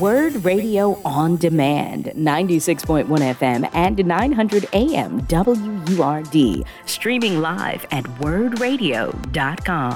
Word 0.00 0.44
Radio 0.44 1.00
on 1.04 1.36
Demand, 1.36 2.06
96.1 2.06 3.06
FM 3.06 3.70
and 3.72 4.04
900 4.04 4.68
AM 4.72 5.20
WURD, 5.28 6.66
streaming 6.86 7.40
live 7.40 7.86
at 7.92 8.02
wurdradio.com. 8.18 9.92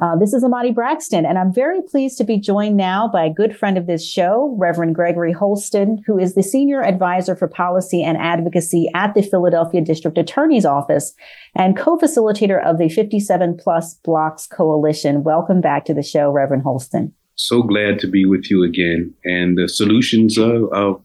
Uh, 0.00 0.16
this 0.16 0.34
is 0.34 0.44
Amadee 0.44 0.74
Braxton, 0.74 1.24
and 1.24 1.38
I'm 1.38 1.50
very 1.50 1.80
pleased 1.80 2.18
to 2.18 2.24
be 2.24 2.38
joined 2.38 2.76
now 2.76 3.08
by 3.08 3.24
a 3.24 3.32
good 3.32 3.56
friend 3.56 3.78
of 3.78 3.86
this 3.86 4.06
show, 4.06 4.54
Reverend 4.58 4.94
Gregory 4.94 5.32
Holston, 5.32 6.04
who 6.06 6.18
is 6.18 6.34
the 6.34 6.42
Senior 6.42 6.82
Advisor 6.82 7.34
for 7.34 7.48
Policy 7.48 8.02
and 8.02 8.18
Advocacy 8.18 8.90
at 8.94 9.14
the 9.14 9.22
Philadelphia 9.22 9.80
District 9.80 10.18
Attorney's 10.18 10.66
Office 10.66 11.14
and 11.54 11.74
co-facilitator 11.74 12.62
of 12.62 12.76
the 12.76 12.90
57 12.90 13.56
Plus 13.56 13.94
Blocks 14.04 14.46
Coalition. 14.46 15.24
Welcome 15.24 15.62
back 15.62 15.86
to 15.86 15.94
the 15.94 16.02
show, 16.02 16.30
Reverend 16.30 16.64
Holston. 16.64 17.14
So 17.38 17.62
glad 17.62 18.00
to 18.00 18.08
be 18.08 18.26
with 18.26 18.50
you 18.50 18.64
again 18.64 19.14
and 19.24 19.56
the 19.56 19.68
solutions 19.68 20.36
of, 20.38 20.72
of, 20.72 21.00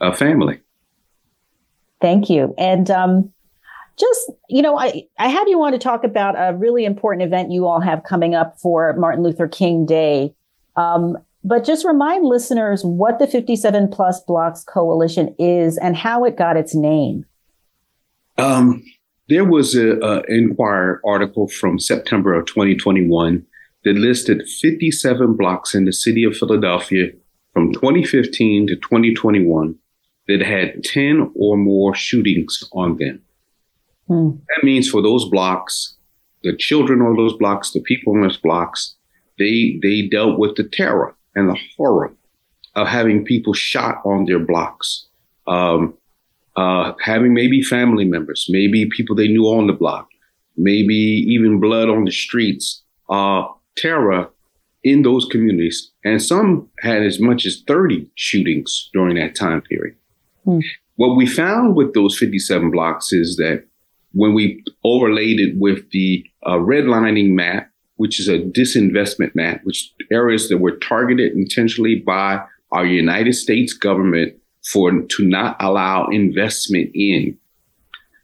of 0.00 0.16
family. 0.16 0.58
Thank 2.00 2.30
you. 2.30 2.54
And 2.56 2.90
um, 2.90 3.34
just 3.98 4.32
you 4.48 4.62
know 4.62 4.78
i 4.78 5.04
i 5.18 5.28
had 5.28 5.48
you 5.48 5.62
on 5.62 5.72
to 5.72 5.78
talk 5.78 6.04
about 6.04 6.34
a 6.36 6.56
really 6.56 6.84
important 6.84 7.22
event 7.22 7.52
you 7.52 7.66
all 7.66 7.80
have 7.80 8.02
coming 8.04 8.34
up 8.34 8.58
for 8.58 8.92
martin 8.94 9.22
luther 9.22 9.48
king 9.48 9.86
day 9.86 10.34
um, 10.76 11.16
but 11.44 11.64
just 11.64 11.84
remind 11.84 12.24
listeners 12.24 12.82
what 12.82 13.20
the 13.20 13.28
57 13.28 13.88
plus 13.88 14.20
blocks 14.24 14.64
coalition 14.64 15.32
is 15.38 15.78
and 15.78 15.96
how 15.96 16.24
it 16.24 16.36
got 16.36 16.56
its 16.56 16.74
name 16.74 17.24
um, 18.36 18.82
there 19.28 19.44
was 19.44 19.76
a, 19.76 19.96
a 20.00 20.22
Enquirer 20.28 21.00
article 21.06 21.46
from 21.46 21.78
september 21.78 22.34
of 22.34 22.46
2021 22.46 23.46
that 23.84 23.96
listed 23.96 24.46
57 24.60 25.36
blocks 25.36 25.74
in 25.74 25.84
the 25.84 25.92
city 25.92 26.24
of 26.24 26.36
philadelphia 26.36 27.10
from 27.52 27.72
2015 27.72 28.66
to 28.66 28.76
2021 28.76 29.74
that 30.26 30.40
had 30.40 30.82
10 30.84 31.32
or 31.36 31.56
more 31.56 31.94
shootings 31.94 32.64
on 32.72 32.96
them 32.96 33.20
Hmm. 34.08 34.30
That 34.48 34.64
means 34.64 34.88
for 34.88 35.02
those 35.02 35.28
blocks, 35.28 35.96
the 36.42 36.54
children 36.56 37.00
on 37.00 37.16
those 37.16 37.34
blocks, 37.34 37.72
the 37.72 37.80
people 37.80 38.14
on 38.14 38.22
those 38.22 38.36
blocks, 38.36 38.94
they 39.38 39.78
they 39.82 40.08
dealt 40.10 40.38
with 40.38 40.56
the 40.56 40.64
terror 40.64 41.16
and 41.34 41.48
the 41.48 41.58
horror 41.76 42.14
of 42.74 42.86
having 42.86 43.24
people 43.24 43.54
shot 43.54 44.02
on 44.04 44.26
their 44.26 44.38
blocks, 44.38 45.06
um, 45.46 45.94
uh, 46.56 46.92
having 47.02 47.32
maybe 47.32 47.62
family 47.62 48.04
members, 48.04 48.46
maybe 48.48 48.88
people 48.94 49.16
they 49.16 49.28
knew 49.28 49.44
on 49.44 49.66
the 49.66 49.72
block, 49.72 50.08
maybe 50.56 50.94
even 51.28 51.60
blood 51.60 51.88
on 51.88 52.04
the 52.04 52.10
streets, 52.10 52.82
uh, 53.08 53.44
terror 53.76 54.28
in 54.82 55.02
those 55.02 55.26
communities. 55.26 55.90
And 56.04 56.22
some 56.22 56.68
had 56.80 57.02
as 57.02 57.18
much 57.18 57.46
as 57.46 57.62
30 57.66 58.06
shootings 58.14 58.90
during 58.92 59.16
that 59.16 59.34
time 59.34 59.62
period. 59.62 59.96
Hmm. 60.44 60.60
What 60.96 61.16
we 61.16 61.26
found 61.26 61.74
with 61.74 61.94
those 61.94 62.16
57 62.18 62.70
blocks 62.70 63.12
is 63.12 63.36
that 63.36 63.64
when 64.12 64.34
we 64.34 64.62
overlaid 64.84 65.40
it 65.40 65.56
with 65.56 65.90
the 65.90 66.24
uh, 66.46 66.52
redlining 66.52 67.30
map, 67.30 67.70
which 67.96 68.20
is 68.20 68.28
a 68.28 68.38
disinvestment 68.38 69.34
map, 69.34 69.60
which 69.64 69.92
areas 70.12 70.48
that 70.48 70.58
were 70.58 70.76
targeted 70.76 71.32
intentionally 71.32 71.96
by 71.96 72.40
our 72.70 72.84
United 72.84 73.32
States 73.32 73.72
government 73.72 74.34
for 74.64 74.90
to 74.90 75.24
not 75.24 75.56
allow 75.60 76.06
investment 76.08 76.90
in. 76.94 77.36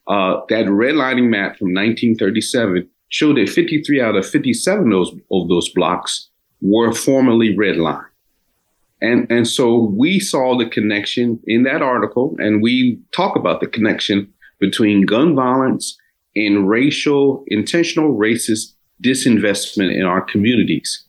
Uh, 0.06 0.40
that 0.48 0.66
redlining 0.66 1.28
map 1.28 1.56
from 1.56 1.72
1937 1.74 2.88
showed 3.11 3.36
that 3.36 3.48
53 3.48 4.00
out 4.00 4.16
of 4.16 4.28
57 4.28 4.84
of 4.84 4.91
those, 4.91 5.12
of 5.30 5.48
those 5.48 5.69
blocks 5.69 6.30
were 6.61 6.92
formerly 6.92 7.55
redlined. 7.55 8.06
And, 9.03 9.30
and 9.30 9.48
so 9.48 9.92
we 9.97 10.20
saw 10.20 10.56
the 10.56 10.69
connection 10.69 11.41
in 11.47 11.62
that 11.64 11.83
article, 11.83 12.36
and 12.38 12.62
we 12.62 13.00
talk 13.12 13.36
about 13.36 13.61
the 13.61 13.66
connection 13.66 14.33
between 14.58 15.06
gun 15.06 15.34
violence 15.34 15.97
and 16.37 16.69
racial, 16.69 17.44
intentional 17.49 18.16
racist 18.16 18.75
disinvestment 19.03 19.94
in 19.94 20.04
our 20.04 20.20
communities. 20.20 21.04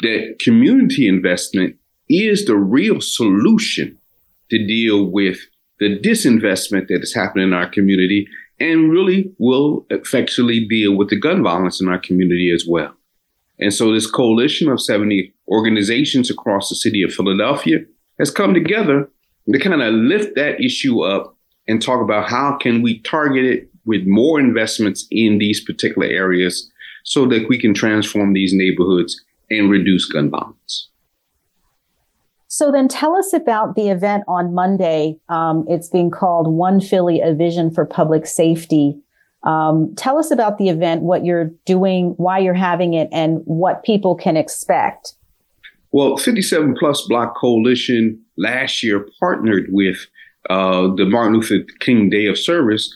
That 0.00 0.36
community 0.40 1.08
investment 1.08 1.76
is 2.08 2.44
the 2.44 2.56
real 2.56 3.00
solution 3.00 3.98
to 4.50 4.66
deal 4.66 5.10
with 5.10 5.38
the 5.80 5.98
disinvestment 5.98 6.86
that 6.88 7.02
is 7.02 7.14
happening 7.14 7.48
in 7.48 7.52
our 7.52 7.68
community 7.68 8.26
and 8.58 8.90
really 8.90 9.32
will 9.38 9.86
effectually 9.90 10.66
deal 10.66 10.96
with 10.96 11.10
the 11.10 11.18
gun 11.18 11.42
violence 11.42 11.80
in 11.80 11.88
our 11.88 11.98
community 11.98 12.50
as 12.54 12.64
well. 12.68 12.94
And 13.58 13.72
so 13.72 13.92
this 13.92 14.10
coalition 14.10 14.68
of 14.68 14.80
70 14.80 15.32
organizations 15.48 16.30
across 16.30 16.68
the 16.68 16.74
city 16.74 17.02
of 17.02 17.12
Philadelphia 17.12 17.78
has 18.18 18.30
come 18.30 18.54
together 18.54 19.08
to 19.50 19.58
kind 19.58 19.82
of 19.82 19.94
lift 19.94 20.34
that 20.36 20.60
issue 20.60 21.00
up 21.02 21.36
and 21.68 21.80
talk 21.80 22.02
about 22.02 22.28
how 22.28 22.56
can 22.56 22.82
we 22.82 23.00
target 23.00 23.44
it 23.44 23.70
with 23.84 24.06
more 24.06 24.40
investments 24.40 25.06
in 25.10 25.38
these 25.38 25.64
particular 25.64 26.06
areas 26.06 26.70
so 27.04 27.26
that 27.26 27.48
we 27.48 27.58
can 27.58 27.72
transform 27.72 28.32
these 28.32 28.52
neighborhoods 28.52 29.22
and 29.50 29.70
reduce 29.70 30.06
gun 30.06 30.30
violence. 30.30 30.88
So 32.56 32.72
then 32.72 32.88
tell 32.88 33.14
us 33.14 33.34
about 33.34 33.74
the 33.74 33.90
event 33.90 34.24
on 34.26 34.54
Monday. 34.54 35.18
Um, 35.28 35.66
it's 35.68 35.90
being 35.90 36.10
called 36.10 36.48
One 36.48 36.80
Philly, 36.80 37.20
a 37.20 37.34
vision 37.34 37.70
for 37.70 37.84
public 37.84 38.24
safety. 38.24 38.98
Um, 39.42 39.92
tell 39.94 40.16
us 40.16 40.30
about 40.30 40.56
the 40.56 40.70
event, 40.70 41.02
what 41.02 41.22
you're 41.22 41.50
doing, 41.66 42.14
why 42.16 42.38
you're 42.38 42.54
having 42.54 42.94
it, 42.94 43.10
and 43.12 43.42
what 43.44 43.84
people 43.84 44.14
can 44.14 44.38
expect. 44.38 45.16
Well, 45.92 46.16
57 46.16 46.76
Plus 46.78 47.06
Block 47.10 47.36
Coalition 47.36 48.24
last 48.38 48.82
year 48.82 49.06
partnered 49.20 49.66
with 49.68 50.06
uh, 50.48 50.88
the 50.96 51.04
Martin 51.04 51.34
Luther 51.34 51.62
King 51.80 52.08
Day 52.08 52.24
of 52.24 52.38
Service, 52.38 52.90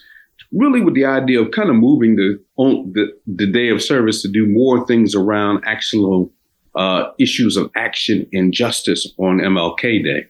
really 0.53 0.81
with 0.81 0.95
the 0.95 1.05
idea 1.05 1.39
of 1.39 1.51
kind 1.51 1.69
of 1.69 1.77
moving 1.77 2.17
the 2.17 2.43
the, 2.57 3.09
the 3.27 3.47
day 3.47 3.69
of 3.69 3.83
service 3.83 4.23
to 4.23 4.29
do 4.29 4.47
more 4.47 4.87
things 4.87 5.15
around 5.15 5.63
actual 5.67 6.33
uh, 6.75 7.11
issues 7.19 7.57
of 7.57 7.71
action 7.77 8.27
and 8.33 8.53
justice 8.53 9.13
on 9.19 9.39
MLK 9.39 10.05
Day. 10.05 10.27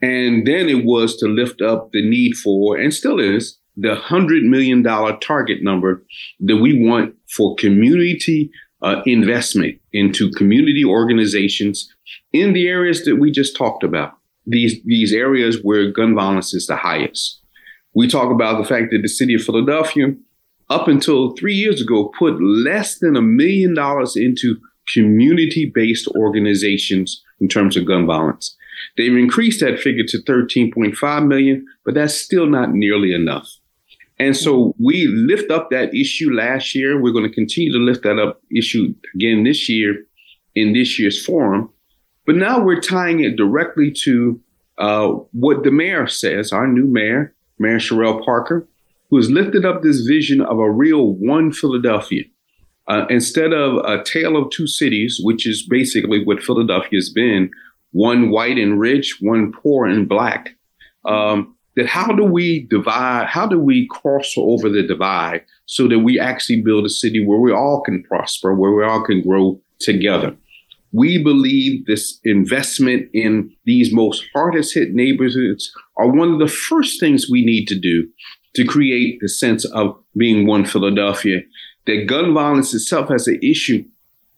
And 0.00 0.46
then 0.46 0.68
it 0.68 0.84
was 0.84 1.16
to 1.16 1.26
lift 1.26 1.60
up 1.60 1.90
the 1.92 2.08
need 2.08 2.34
for, 2.36 2.76
and 2.76 2.94
still 2.94 3.18
is, 3.18 3.58
the 3.76 3.96
$100 3.96 4.42
million 4.42 4.82
target 4.82 5.62
number 5.62 6.04
that 6.40 6.56
we 6.56 6.86
want 6.86 7.14
for 7.30 7.54
community 7.56 8.50
uh, 8.82 9.02
investment 9.06 9.80
into 9.92 10.30
community 10.32 10.84
organizations 10.84 11.92
in 12.32 12.52
the 12.52 12.66
areas 12.66 13.04
that 13.04 13.16
we 13.16 13.30
just 13.30 13.56
talked 13.56 13.82
about 13.82 14.18
these 14.48 14.82
these 14.84 15.12
areas 15.12 15.58
where 15.62 15.92
gun 15.92 16.14
violence 16.14 16.54
is 16.54 16.66
the 16.66 16.76
highest. 16.76 17.40
We 17.94 18.08
talk 18.08 18.32
about 18.32 18.60
the 18.60 18.68
fact 18.68 18.90
that 18.90 19.00
the 19.02 19.08
city 19.08 19.34
of 19.34 19.42
Philadelphia, 19.42 20.14
up 20.70 20.88
until 20.88 21.36
three 21.36 21.54
years 21.54 21.80
ago, 21.80 22.10
put 22.18 22.40
less 22.40 22.98
than 22.98 23.16
a 23.16 23.22
million 23.22 23.74
dollars 23.74 24.16
into 24.16 24.56
community-based 24.92 26.08
organizations 26.08 27.22
in 27.40 27.48
terms 27.48 27.76
of 27.76 27.86
gun 27.86 28.06
violence. 28.06 28.56
They've 28.96 29.16
increased 29.16 29.60
that 29.60 29.80
figure 29.80 30.04
to 30.08 30.18
13.5 30.22 31.26
million, 31.26 31.66
but 31.84 31.94
that's 31.94 32.14
still 32.14 32.46
not 32.46 32.72
nearly 32.72 33.12
enough. 33.12 33.48
And 34.18 34.36
so 34.36 34.74
we 34.78 35.06
lift 35.06 35.50
up 35.50 35.70
that 35.70 35.94
issue 35.94 36.32
last 36.32 36.74
year. 36.74 37.00
We're 37.00 37.12
going 37.12 37.28
to 37.28 37.34
continue 37.34 37.72
to 37.72 37.78
lift 37.78 38.02
that 38.02 38.18
up 38.18 38.40
issue 38.54 38.94
again 39.14 39.44
this 39.44 39.68
year 39.68 40.04
in 40.54 40.72
this 40.72 40.98
year's 40.98 41.24
forum. 41.24 41.70
But 42.26 42.36
now 42.36 42.62
we're 42.62 42.80
tying 42.80 43.20
it 43.20 43.36
directly 43.36 43.92
to 44.04 44.40
uh, 44.78 45.08
what 45.32 45.62
the 45.62 45.70
mayor 45.70 46.06
says, 46.06 46.52
our 46.52 46.66
new 46.66 46.86
mayor, 46.86 47.34
Mayor 47.58 47.78
Cherelle 47.78 48.24
Parker, 48.24 48.68
who 49.10 49.16
has 49.16 49.30
lifted 49.30 49.64
up 49.64 49.82
this 49.82 50.00
vision 50.02 50.40
of 50.40 50.58
a 50.58 50.70
real 50.70 51.12
one 51.14 51.52
Philadelphia. 51.52 52.24
Uh, 52.88 53.04
instead 53.10 53.52
of 53.52 53.84
a 53.84 54.02
tale 54.02 54.36
of 54.36 54.50
two 54.50 54.66
cities, 54.66 55.20
which 55.22 55.46
is 55.46 55.66
basically 55.68 56.24
what 56.24 56.42
Philadelphia 56.42 56.96
has 56.96 57.10
been, 57.10 57.50
one 57.92 58.30
white 58.30 58.58
and 58.58 58.80
rich, 58.80 59.18
one 59.20 59.52
poor 59.52 59.86
and 59.86 60.08
black. 60.08 60.50
Um, 61.04 61.54
that 61.76 61.86
how 61.86 62.12
do 62.12 62.24
we 62.24 62.66
divide, 62.68 63.28
how 63.28 63.46
do 63.46 63.58
we 63.58 63.86
cross 63.88 64.34
over 64.36 64.68
the 64.68 64.82
divide 64.82 65.44
so 65.66 65.86
that 65.86 66.00
we 66.00 66.18
actually 66.18 66.60
build 66.60 66.84
a 66.84 66.90
city 66.90 67.24
where 67.24 67.38
we 67.38 67.52
all 67.52 67.82
can 67.82 68.02
prosper, 68.02 68.54
where 68.54 68.72
we 68.72 68.84
all 68.84 69.04
can 69.04 69.22
grow 69.22 69.60
together? 69.78 70.36
We 70.92 71.22
believe 71.22 71.86
this 71.86 72.18
investment 72.24 73.08
in 73.12 73.54
these 73.64 73.92
most 73.92 74.24
hardest 74.34 74.74
hit 74.74 74.92
neighborhoods 74.92 75.70
are 75.96 76.08
one 76.08 76.32
of 76.32 76.40
the 76.40 76.48
first 76.48 76.98
things 76.98 77.30
we 77.30 77.44
need 77.44 77.66
to 77.66 77.78
do 77.78 78.08
to 78.54 78.64
create 78.64 79.18
the 79.20 79.28
sense 79.28 79.64
of 79.66 79.96
being 80.16 80.46
one 80.46 80.64
Philadelphia. 80.64 81.40
That 81.88 82.06
gun 82.06 82.34
violence 82.34 82.74
itself 82.74 83.10
as 83.10 83.26
an 83.26 83.40
issue 83.42 83.82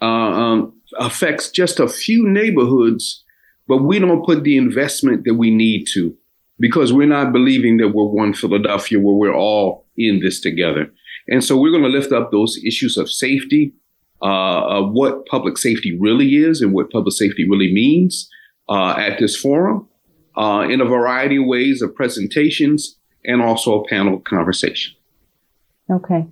uh, 0.01 0.05
um, 0.05 0.81
affects 0.99 1.51
just 1.51 1.81
a 1.81 1.89
few 1.89 2.29
neighborhoods, 2.29 3.25
but 3.67 3.79
we 3.79 3.99
don't 3.99 4.25
put 4.25 4.45
the 4.45 4.57
investment 4.57 5.25
that 5.25 5.35
we 5.35 5.51
need 5.51 5.87
to 5.95 6.17
because 6.61 6.93
we're 6.93 7.09
not 7.09 7.33
believing 7.33 7.79
that 7.79 7.89
we're 7.89 8.05
one 8.05 8.35
Philadelphia 8.35 9.01
where 9.01 9.17
we're 9.17 9.35
all 9.35 9.85
in 9.97 10.21
this 10.21 10.41
together. 10.41 10.93
And 11.27 11.43
so 11.43 11.59
we're 11.59 11.73
going 11.73 11.83
to 11.83 11.89
lift 11.89 12.13
up 12.13 12.31
those 12.31 12.57
issues 12.65 12.97
of 12.97 13.11
safety, 13.11 13.73
uh, 14.23 14.83
what 14.83 15.27
public 15.27 15.59
safety 15.59 15.99
really 15.99 16.37
is 16.37 16.61
and 16.61 16.73
what 16.73 16.91
public 16.91 17.15
safety 17.15 17.49
really 17.51 17.73
means, 17.73 18.31
uh, 18.69 18.93
at 18.93 19.19
this 19.19 19.37
forum 19.37 19.89
uh, 20.37 20.67
in 20.71 20.81
a 20.81 20.85
variety 20.85 21.37
of 21.37 21.47
ways 21.47 21.83
of 21.83 21.95
presentations 21.95 22.97
and 23.25 23.43
also 23.43 23.81
a 23.81 23.89
panel 23.89 24.21
conversation. 24.21 24.95
Okay. 25.91 26.27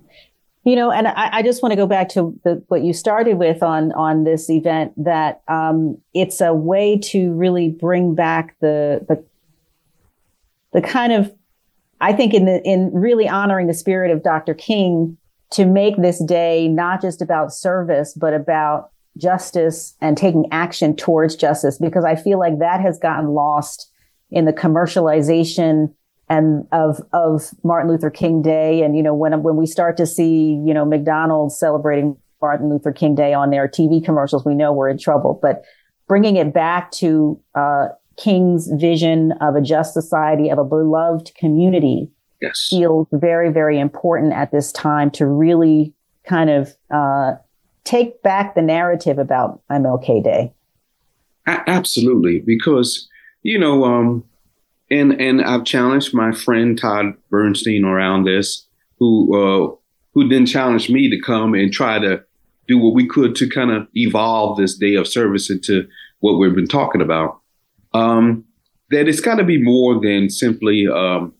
You 0.65 0.75
know, 0.75 0.91
and 0.91 1.07
I, 1.07 1.37
I 1.37 1.41
just 1.41 1.63
want 1.63 1.71
to 1.71 1.77
go 1.77 1.87
back 1.87 2.09
to 2.09 2.37
the, 2.43 2.63
what 2.67 2.83
you 2.83 2.93
started 2.93 3.37
with 3.37 3.63
on 3.63 3.91
on 3.93 4.25
this 4.25 4.49
event 4.49 4.93
that 5.03 5.41
um, 5.47 5.97
it's 6.13 6.41
a 6.41 6.53
way 6.53 6.97
to 7.05 7.33
really 7.33 7.69
bring 7.69 8.13
back 8.13 8.55
the 8.59 9.05
the 9.07 9.23
the 10.73 10.81
kind 10.81 11.13
of 11.13 11.33
I 12.01 12.13
think 12.13 12.33
in 12.33 12.45
the 12.45 12.61
in 12.63 12.91
really 12.93 13.27
honoring 13.27 13.67
the 13.67 13.73
spirit 13.73 14.11
of 14.11 14.21
Dr. 14.21 14.53
King 14.53 15.17
to 15.51 15.65
make 15.65 15.97
this 15.97 16.23
day 16.23 16.67
not 16.67 17.01
just 17.01 17.21
about 17.21 17.53
service 17.53 18.13
but 18.13 18.33
about 18.33 18.91
justice 19.17 19.95
and 20.01 20.17
taking 20.17 20.45
action 20.51 20.95
towards 20.95 21.35
justice 21.35 21.77
because 21.77 22.05
I 22.05 22.15
feel 22.15 22.39
like 22.39 22.59
that 22.59 22.81
has 22.81 22.99
gotten 22.99 23.29
lost 23.29 23.91
in 24.31 24.45
the 24.45 24.53
commercialization 24.53 25.93
and 26.29 26.67
of 26.71 27.01
of 27.11 27.49
Martin 27.63 27.89
Luther 27.89 28.09
King 28.09 28.41
Day 28.41 28.83
and 28.83 28.95
you 28.95 29.03
know 29.03 29.13
when 29.13 29.41
when 29.43 29.55
we 29.55 29.65
start 29.65 29.97
to 29.97 30.05
see 30.05 30.61
you 30.65 30.73
know 30.73 30.85
McDonald's 30.85 31.57
celebrating 31.57 32.15
Martin 32.41 32.69
Luther 32.69 32.91
King 32.91 33.15
Day 33.15 33.33
on 33.33 33.49
their 33.49 33.67
TV 33.67 34.03
commercials 34.03 34.45
we 34.45 34.55
know 34.55 34.71
we're 34.71 34.89
in 34.89 34.97
trouble 34.97 35.39
but 35.41 35.63
bringing 36.07 36.35
it 36.35 36.53
back 36.53 36.91
to 36.91 37.39
uh, 37.55 37.87
King's 38.17 38.69
vision 38.79 39.33
of 39.41 39.55
a 39.55 39.61
just 39.61 39.93
society 39.93 40.49
of 40.49 40.57
a 40.57 40.63
beloved 40.63 41.33
community 41.35 42.09
yes. 42.41 42.67
feels 42.69 43.07
very 43.11 43.51
very 43.51 43.79
important 43.79 44.33
at 44.33 44.51
this 44.51 44.71
time 44.71 45.09
to 45.11 45.25
really 45.25 45.93
kind 46.27 46.49
of 46.49 46.75
uh, 46.91 47.33
take 47.83 48.21
back 48.21 48.53
the 48.53 48.61
narrative 48.61 49.17
about 49.17 49.61
MLK 49.71 50.23
Day. 50.23 50.53
A- 51.47 51.67
absolutely 51.67 52.39
because 52.45 53.07
you 53.41 53.57
know 53.57 53.83
um 53.85 54.23
and 54.91 55.19
and 55.19 55.41
I've 55.41 55.65
challenged 55.65 56.13
my 56.13 56.31
friend 56.31 56.77
Todd 56.77 57.13
Bernstein 57.29 57.85
around 57.85 58.25
this, 58.25 58.67
who 58.97 59.35
uh, 59.35 59.75
who 60.13 60.27
then 60.27 60.45
challenged 60.45 60.89
me 60.89 61.09
to 61.09 61.21
come 61.21 61.53
and 61.53 61.71
try 61.71 61.99
to 61.99 62.23
do 62.67 62.77
what 62.77 62.93
we 62.93 63.07
could 63.07 63.35
to 63.35 63.49
kind 63.49 63.71
of 63.71 63.87
evolve 63.95 64.57
this 64.57 64.77
day 64.77 64.95
of 64.95 65.07
service 65.07 65.49
into 65.49 65.87
what 66.19 66.33
we've 66.33 66.55
been 66.55 66.67
talking 66.67 67.01
about. 67.01 67.39
Um, 67.93 68.45
that 68.91 69.07
it's 69.07 69.21
got 69.21 69.35
to 69.35 69.43
be 69.43 69.61
more 69.61 69.99
than 69.99 70.29
simply 70.29 70.85
um, 70.87 71.33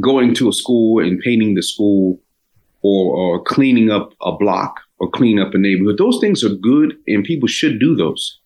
going 0.00 0.34
to 0.34 0.48
a 0.48 0.52
school 0.52 1.02
and 1.02 1.20
painting 1.20 1.54
the 1.54 1.62
school 1.62 2.20
or, 2.82 3.16
or 3.16 3.42
cleaning 3.42 3.90
up 3.90 4.12
a 4.22 4.32
block 4.32 4.80
or 4.98 5.10
cleaning 5.10 5.44
up 5.44 5.54
a 5.54 5.58
neighborhood. 5.58 5.98
Those 5.98 6.18
things 6.20 6.42
are 6.44 6.54
good 6.54 6.96
and 7.06 7.24
people 7.24 7.48
should 7.48 7.78
do 7.78 7.94
those. 7.94 8.40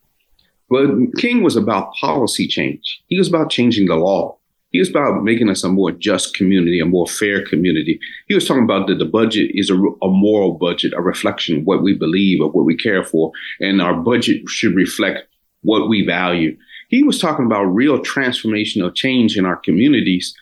But 0.68 0.90
King 1.18 1.42
was 1.42 1.56
about 1.56 1.92
policy 2.00 2.48
change. 2.48 3.02
He 3.06 3.18
was 3.18 3.28
about 3.28 3.50
changing 3.50 3.86
the 3.86 3.96
law. 3.96 4.38
He 4.70 4.80
was 4.80 4.90
about 4.90 5.22
making 5.22 5.48
us 5.48 5.62
a 5.64 5.68
more 5.68 5.92
just 5.92 6.34
community, 6.34 6.80
a 6.80 6.84
more 6.84 7.06
fair 7.06 7.44
community. 7.46 7.98
He 8.26 8.34
was 8.34 8.46
talking 8.46 8.64
about 8.64 8.88
that 8.88 8.98
the 8.98 9.04
budget 9.04 9.52
is 9.54 9.70
a, 9.70 9.74
a 9.74 10.08
moral 10.08 10.52
budget, 10.52 10.92
a 10.92 11.00
reflection 11.00 11.58
of 11.58 11.64
what 11.64 11.82
we 11.82 11.94
believe, 11.94 12.42
of 12.42 12.52
what 12.52 12.66
we 12.66 12.76
care 12.76 13.04
for, 13.04 13.30
and 13.60 13.80
our 13.80 13.94
budget 13.94 14.42
should 14.48 14.74
reflect 14.74 15.28
what 15.62 15.88
we 15.88 16.04
value. 16.04 16.56
He 16.88 17.02
was 17.02 17.18
talking 17.18 17.46
about 17.46 17.64
real 17.64 17.98
transformational 18.00 18.94
change 18.94 19.36
in 19.36 19.46
our 19.46 19.56
communities. 19.56 20.34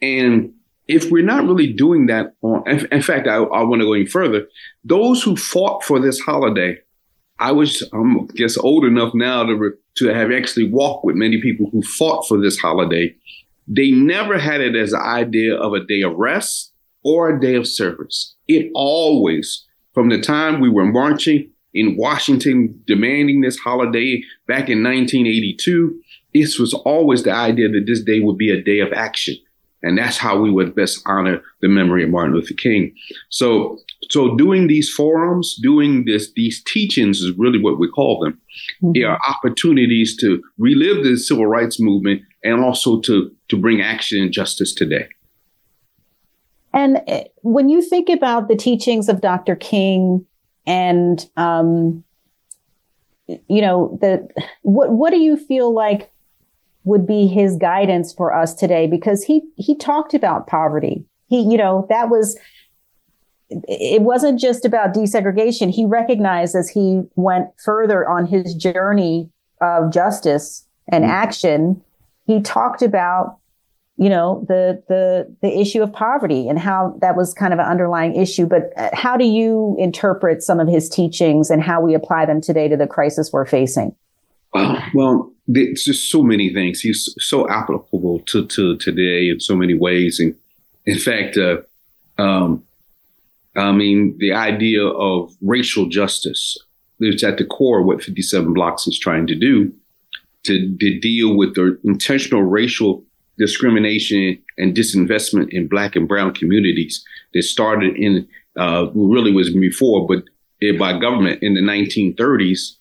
And 0.00 0.52
if 0.86 1.10
we're 1.10 1.24
not 1.24 1.44
really 1.44 1.72
doing 1.72 2.06
that, 2.06 2.34
on, 2.42 2.66
in 2.68 3.02
fact, 3.02 3.26
I, 3.26 3.36
I 3.36 3.62
want 3.62 3.80
to 3.80 3.86
go 3.86 3.94
even 3.94 4.10
further. 4.10 4.46
Those 4.84 5.22
who 5.22 5.36
fought 5.36 5.84
for 5.84 6.00
this 6.00 6.20
holiday 6.20 6.78
I 7.38 7.52
was, 7.52 7.82
I'm, 7.92 8.20
I 8.20 8.24
guess, 8.34 8.56
old 8.56 8.84
enough 8.84 9.12
now 9.14 9.44
to, 9.44 9.54
re- 9.54 9.70
to 9.96 10.08
have 10.08 10.30
actually 10.30 10.70
walked 10.70 11.04
with 11.04 11.16
many 11.16 11.40
people 11.40 11.68
who 11.70 11.82
fought 11.82 12.26
for 12.28 12.40
this 12.40 12.58
holiday. 12.58 13.14
They 13.66 13.90
never 13.90 14.38
had 14.38 14.60
it 14.60 14.76
as 14.76 14.92
an 14.92 15.02
idea 15.02 15.56
of 15.56 15.72
a 15.72 15.84
day 15.84 16.02
of 16.02 16.14
rest 16.16 16.72
or 17.02 17.30
a 17.30 17.40
day 17.40 17.54
of 17.54 17.66
service. 17.66 18.34
It 18.46 18.70
always, 18.74 19.64
from 19.92 20.10
the 20.10 20.20
time 20.20 20.60
we 20.60 20.68
were 20.68 20.84
marching 20.84 21.50
in 21.72 21.96
Washington 21.96 22.82
demanding 22.86 23.40
this 23.40 23.58
holiday 23.58 24.22
back 24.46 24.68
in 24.68 24.82
1982, 24.82 26.00
this 26.32 26.58
was 26.58 26.74
always 26.74 27.24
the 27.24 27.32
idea 27.32 27.68
that 27.68 27.84
this 27.86 28.02
day 28.02 28.20
would 28.20 28.38
be 28.38 28.50
a 28.50 28.62
day 28.62 28.80
of 28.80 28.92
action. 28.92 29.36
And 29.84 29.98
that's 29.98 30.16
how 30.16 30.40
we 30.40 30.50
would 30.50 30.74
best 30.74 31.02
honor 31.06 31.42
the 31.60 31.68
memory 31.68 32.04
of 32.04 32.10
Martin 32.10 32.34
Luther 32.34 32.54
King. 32.54 32.94
So 33.28 33.78
so 34.10 34.36
doing 34.36 34.66
these 34.66 34.90
forums, 34.90 35.56
doing 35.62 36.04
this, 36.04 36.32
these 36.34 36.62
teachings 36.62 37.20
is 37.20 37.36
really 37.38 37.60
what 37.60 37.78
we 37.78 37.88
call 37.88 38.20
them. 38.20 38.40
Mm-hmm. 38.82 38.92
They 38.94 39.02
are 39.02 39.18
opportunities 39.28 40.16
to 40.18 40.42
relive 40.58 41.04
the 41.04 41.16
civil 41.16 41.46
rights 41.46 41.80
movement 41.80 42.22
and 42.42 42.62
also 42.62 43.00
to, 43.00 43.30
to 43.48 43.56
bring 43.56 43.80
action 43.80 44.22
and 44.22 44.32
justice 44.32 44.74
today. 44.74 45.08
And 46.72 47.00
eh, 47.06 47.24
when 47.42 47.68
you 47.68 47.82
think 47.82 48.08
about 48.08 48.48
the 48.48 48.56
teachings 48.56 49.08
of 49.08 49.20
Dr. 49.20 49.56
King 49.56 50.26
and, 50.66 51.24
um, 51.36 52.04
you 53.26 53.62
know, 53.62 53.98
the, 54.00 54.28
what, 54.62 54.90
what 54.90 55.10
do 55.10 55.18
you 55.18 55.36
feel 55.36 55.72
like 55.72 56.10
would 56.84 57.06
be 57.06 57.26
his 57.26 57.56
guidance 57.56 58.12
for 58.12 58.34
us 58.34 58.54
today? 58.54 58.86
Because 58.86 59.24
he, 59.24 59.42
he 59.56 59.76
talked 59.76 60.14
about 60.14 60.46
poverty. 60.46 61.04
He, 61.26 61.40
you 61.40 61.56
know, 61.56 61.86
that 61.88 62.10
was, 62.10 62.38
it 63.48 64.02
wasn't 64.02 64.40
just 64.40 64.64
about 64.64 64.94
desegregation. 64.94 65.70
He 65.70 65.84
recognized 65.84 66.54
as 66.54 66.68
he 66.68 67.02
went 67.14 67.48
further 67.62 68.08
on 68.08 68.26
his 68.26 68.54
journey 68.54 69.30
of 69.60 69.92
justice 69.92 70.66
and 70.90 71.04
mm-hmm. 71.04 71.12
action, 71.12 71.82
he 72.26 72.40
talked 72.40 72.82
about, 72.82 73.38
you 73.96 74.08
know, 74.08 74.44
the 74.48 74.82
the 74.88 75.36
the 75.40 75.60
issue 75.60 75.82
of 75.82 75.92
poverty 75.92 76.48
and 76.48 76.58
how 76.58 76.96
that 77.00 77.16
was 77.16 77.32
kind 77.32 77.52
of 77.52 77.58
an 77.58 77.66
underlying 77.66 78.16
issue. 78.16 78.46
But 78.46 78.72
uh, 78.76 78.90
how 78.92 79.16
do 79.16 79.24
you 79.24 79.76
interpret 79.78 80.42
some 80.42 80.58
of 80.58 80.66
his 80.66 80.88
teachings 80.88 81.50
and 81.50 81.62
how 81.62 81.80
we 81.80 81.94
apply 81.94 82.26
them 82.26 82.40
today 82.40 82.68
to 82.68 82.76
the 82.76 82.86
crisis 82.86 83.32
we're 83.32 83.46
facing? 83.46 83.94
Well, 84.94 85.32
it's 85.48 85.84
just 85.84 86.10
so 86.10 86.22
many 86.22 86.52
things. 86.52 86.80
He's 86.80 87.14
so 87.18 87.48
applicable 87.48 88.20
to 88.20 88.46
to 88.46 88.76
today 88.76 89.28
in 89.28 89.40
so 89.40 89.54
many 89.56 89.74
ways, 89.74 90.20
and 90.20 90.34
in 90.86 90.98
fact, 90.98 91.36
uh, 91.36 91.58
um, 92.18 92.62
I 93.56 93.72
mean, 93.72 94.16
the 94.18 94.32
idea 94.32 94.84
of 94.86 95.34
racial 95.40 95.86
justice 95.86 96.58
is 97.00 97.22
at 97.22 97.38
the 97.38 97.44
core 97.44 97.80
of 97.80 97.86
what 97.86 98.02
57 98.02 98.52
Blocks 98.52 98.86
is 98.86 98.98
trying 98.98 99.26
to 99.26 99.34
do 99.34 99.72
to, 100.44 100.76
to 100.78 101.00
deal 101.00 101.36
with 101.36 101.54
the 101.54 101.78
intentional 101.84 102.42
racial 102.42 103.04
discrimination 103.38 104.38
and 104.58 104.76
disinvestment 104.76 105.48
in 105.50 105.66
black 105.66 105.96
and 105.96 106.06
brown 106.06 106.32
communities 106.32 107.04
that 107.32 107.42
started 107.42 107.96
in, 107.96 108.28
uh, 108.56 108.86
really 108.94 109.32
was 109.32 109.52
before, 109.52 110.06
but 110.06 110.24
by 110.78 110.98
government 110.98 111.42
in 111.42 111.54
the 111.54 111.60
1930s 111.60 112.76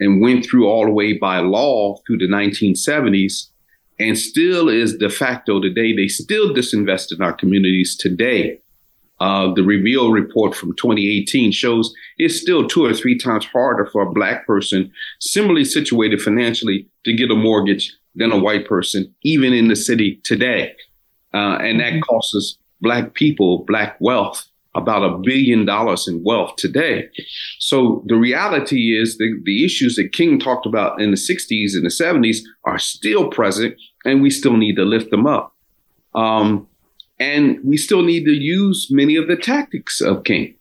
and 0.00 0.20
went 0.20 0.44
through 0.44 0.68
all 0.68 0.84
the 0.84 0.92
way 0.92 1.12
by 1.12 1.38
law 1.38 1.96
through 2.06 2.18
the 2.18 2.28
1970s 2.28 3.48
and 4.00 4.18
still 4.18 4.68
is 4.68 4.96
de 4.96 5.08
facto 5.08 5.60
today. 5.60 5.94
They 5.94 6.08
still 6.08 6.52
disinvest 6.52 7.12
in 7.12 7.22
our 7.22 7.32
communities 7.32 7.96
today 7.96 8.60
uh, 9.20 9.52
the 9.54 9.62
Reveal 9.62 10.10
report 10.10 10.54
from 10.54 10.74
2018 10.76 11.52
shows 11.52 11.94
it's 12.18 12.40
still 12.40 12.66
two 12.66 12.84
or 12.84 12.92
three 12.92 13.16
times 13.16 13.46
harder 13.46 13.86
for 13.86 14.02
a 14.02 14.12
black 14.12 14.46
person 14.46 14.90
similarly 15.20 15.64
situated 15.64 16.20
financially 16.20 16.88
to 17.04 17.14
get 17.14 17.30
a 17.30 17.34
mortgage 17.34 17.92
than 18.16 18.32
a 18.32 18.38
white 18.38 18.66
person, 18.68 19.12
even 19.22 19.52
in 19.52 19.68
the 19.68 19.76
city 19.76 20.20
today. 20.24 20.74
Uh, 21.32 21.58
and 21.60 21.80
that 21.80 21.94
mm-hmm. 21.94 22.00
costs 22.00 22.34
us 22.34 22.58
black 22.80 23.14
people, 23.14 23.64
black 23.66 23.96
wealth, 24.00 24.46
about 24.74 25.04
a 25.04 25.18
billion 25.18 25.64
dollars 25.64 26.08
in 26.08 26.22
wealth 26.24 26.56
today. 26.56 27.08
So 27.58 28.02
the 28.06 28.16
reality 28.16 28.98
is 28.98 29.18
the, 29.18 29.40
the 29.44 29.64
issues 29.64 29.96
that 29.96 30.12
King 30.12 30.38
talked 30.38 30.66
about 30.66 31.00
in 31.00 31.10
the 31.10 31.16
60s 31.16 31.74
and 31.74 31.84
the 31.84 31.88
70s 31.88 32.38
are 32.64 32.78
still 32.78 33.28
present, 33.28 33.76
and 34.04 34.22
we 34.22 34.30
still 34.30 34.56
need 34.56 34.76
to 34.76 34.84
lift 34.84 35.10
them 35.10 35.26
up. 35.26 35.54
Um, 36.14 36.66
and 37.18 37.58
we 37.64 37.76
still 37.76 38.02
need 38.02 38.24
to 38.24 38.32
use 38.32 38.88
many 38.90 39.16
of 39.16 39.28
the 39.28 39.36
tactics 39.36 40.00
of 40.00 40.24
King, 40.24 40.56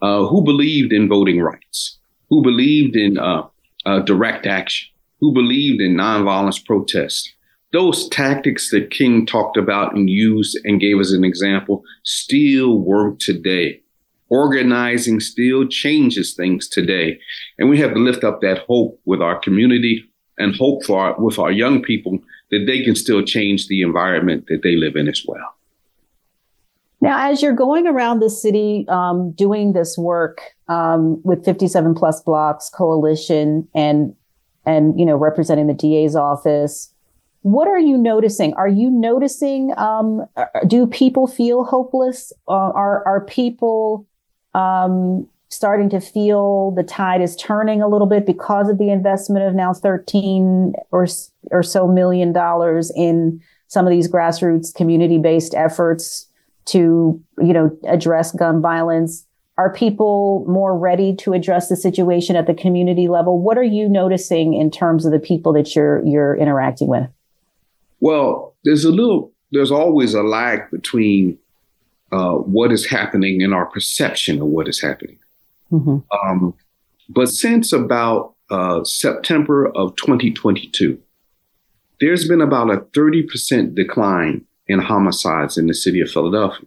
uh, 0.00 0.26
who 0.26 0.42
believed 0.44 0.92
in 0.92 1.08
voting 1.08 1.40
rights, 1.40 1.98
who 2.30 2.42
believed 2.42 2.94
in 2.94 3.18
uh, 3.18 3.42
uh, 3.84 4.00
direct 4.00 4.46
action, 4.46 4.88
who 5.20 5.32
believed 5.32 5.80
in 5.80 5.96
nonviolence 5.96 6.64
protest. 6.64 7.34
Those 7.72 8.08
tactics 8.08 8.70
that 8.70 8.90
King 8.90 9.26
talked 9.26 9.56
about 9.56 9.94
and 9.94 10.08
used 10.08 10.58
and 10.64 10.80
gave 10.80 10.98
us 10.98 11.12
an 11.12 11.24
example 11.24 11.84
still 12.02 12.78
work 12.78 13.18
today. 13.18 13.82
Organizing 14.30 15.20
still 15.20 15.66
changes 15.66 16.34
things 16.34 16.68
today. 16.68 17.18
And 17.58 17.68
we 17.68 17.78
have 17.78 17.92
to 17.94 18.00
lift 18.00 18.24
up 18.24 18.40
that 18.40 18.60
hope 18.66 19.00
with 19.04 19.20
our 19.20 19.38
community 19.38 20.04
and 20.38 20.54
hope 20.56 20.84
for 20.84 20.98
our, 20.98 21.20
with 21.20 21.38
our 21.38 21.50
young 21.50 21.82
people 21.82 22.18
that 22.50 22.64
they 22.66 22.82
can 22.82 22.94
still 22.94 23.22
change 23.22 23.68
the 23.68 23.82
environment 23.82 24.44
that 24.48 24.60
they 24.62 24.76
live 24.76 24.96
in 24.96 25.08
as 25.08 25.22
well. 25.26 25.54
Now, 27.00 27.30
as 27.30 27.42
you're 27.42 27.52
going 27.52 27.86
around 27.86 28.20
the 28.20 28.30
city 28.30 28.84
um, 28.88 29.32
doing 29.32 29.72
this 29.72 29.96
work 29.96 30.40
um, 30.68 31.20
with 31.22 31.44
57 31.44 31.94
plus 31.94 32.22
blocks 32.22 32.70
coalition 32.70 33.68
and 33.74 34.14
and 34.66 34.98
you 34.98 35.06
know 35.06 35.16
representing 35.16 35.68
the 35.68 35.74
DA's 35.74 36.16
office. 36.16 36.92
What 37.42 37.68
are 37.68 37.78
you 37.78 37.96
noticing? 37.96 38.52
Are 38.54 38.68
you 38.68 38.90
noticing? 38.90 39.72
Um, 39.76 40.26
uh, 40.36 40.46
do 40.66 40.86
people 40.86 41.26
feel 41.26 41.64
hopeless? 41.64 42.32
Uh, 42.48 42.52
are 42.52 43.06
are 43.06 43.24
people 43.24 44.06
um, 44.54 45.28
starting 45.48 45.88
to 45.90 46.00
feel 46.00 46.72
the 46.72 46.82
tide 46.82 47.22
is 47.22 47.36
turning 47.36 47.80
a 47.80 47.88
little 47.88 48.06
bit 48.06 48.26
because 48.26 48.68
of 48.68 48.78
the 48.78 48.90
investment 48.90 49.46
of 49.46 49.54
now 49.54 49.72
thirteen 49.72 50.74
or 50.90 51.06
or 51.50 51.62
so 51.62 51.86
million 51.86 52.32
dollars 52.32 52.92
in 52.96 53.40
some 53.68 53.86
of 53.86 53.90
these 53.90 54.10
grassroots 54.10 54.74
community 54.74 55.18
based 55.18 55.54
efforts 55.54 56.28
to 56.66 57.22
you 57.38 57.52
know 57.52 57.76
address 57.86 58.32
gun 58.32 58.60
violence? 58.60 59.24
Are 59.58 59.72
people 59.72 60.44
more 60.48 60.78
ready 60.78 61.16
to 61.16 61.32
address 61.32 61.68
the 61.68 61.76
situation 61.76 62.36
at 62.36 62.46
the 62.46 62.54
community 62.54 63.08
level? 63.08 63.40
What 63.40 63.58
are 63.58 63.64
you 63.64 63.88
noticing 63.88 64.54
in 64.54 64.70
terms 64.70 65.04
of 65.04 65.12
the 65.12 65.18
people 65.18 65.52
that 65.54 65.76
you're 65.76 66.04
you're 66.04 66.36
interacting 66.36 66.88
with? 66.88 67.08
Well, 68.00 68.56
there's 68.64 68.84
a 68.84 68.90
little, 68.90 69.32
there's 69.50 69.70
always 69.70 70.14
a 70.14 70.22
lag 70.22 70.70
between 70.70 71.38
uh, 72.12 72.34
what 72.34 72.72
is 72.72 72.86
happening 72.86 73.42
and 73.42 73.52
our 73.52 73.66
perception 73.66 74.40
of 74.40 74.46
what 74.46 74.68
is 74.68 74.80
happening. 74.80 75.18
Mm-hmm. 75.72 75.98
Um, 76.30 76.54
but 77.08 77.26
since 77.26 77.72
about 77.72 78.34
uh, 78.50 78.84
September 78.84 79.68
of 79.74 79.96
2022, 79.96 80.98
there's 82.00 82.28
been 82.28 82.40
about 82.40 82.70
a 82.70 82.78
30% 82.78 83.74
decline 83.74 84.44
in 84.66 84.78
homicides 84.78 85.58
in 85.58 85.66
the 85.66 85.74
city 85.74 86.00
of 86.00 86.10
Philadelphia. 86.10 86.66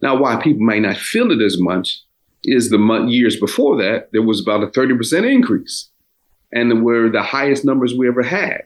Now, 0.00 0.16
why 0.16 0.36
people 0.36 0.64
may 0.64 0.80
not 0.80 0.96
feel 0.96 1.30
it 1.30 1.42
as 1.42 1.58
much 1.58 2.02
is 2.44 2.70
the 2.70 2.78
month, 2.78 3.10
years 3.10 3.38
before 3.38 3.76
that, 3.78 4.10
there 4.12 4.22
was 4.22 4.40
about 4.40 4.62
a 4.62 4.66
30% 4.66 5.30
increase. 5.30 5.88
And 6.52 6.84
we're 6.84 7.10
the 7.10 7.22
highest 7.22 7.64
numbers 7.64 7.94
we 7.94 8.08
ever 8.08 8.22
had. 8.22 8.64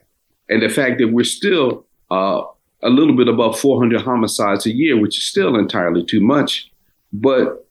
And 0.49 0.63
the 0.63 0.69
fact 0.69 0.99
that 0.99 1.13
we're 1.13 1.25
still 1.25 1.87
uh, 2.11 2.43
a 2.83 2.91
little 2.91 3.17
bit 3.17 3.29
above 3.29 3.59
400 3.59 4.01
homicides 4.01 4.67
a 4.67 4.75
year, 4.75 5.01
which 5.01 5.19
is 5.19 5.27
still 5.27 5.57
entirely 5.57 6.05
too 6.05 6.21
much. 6.21 6.71
But 7.13 7.67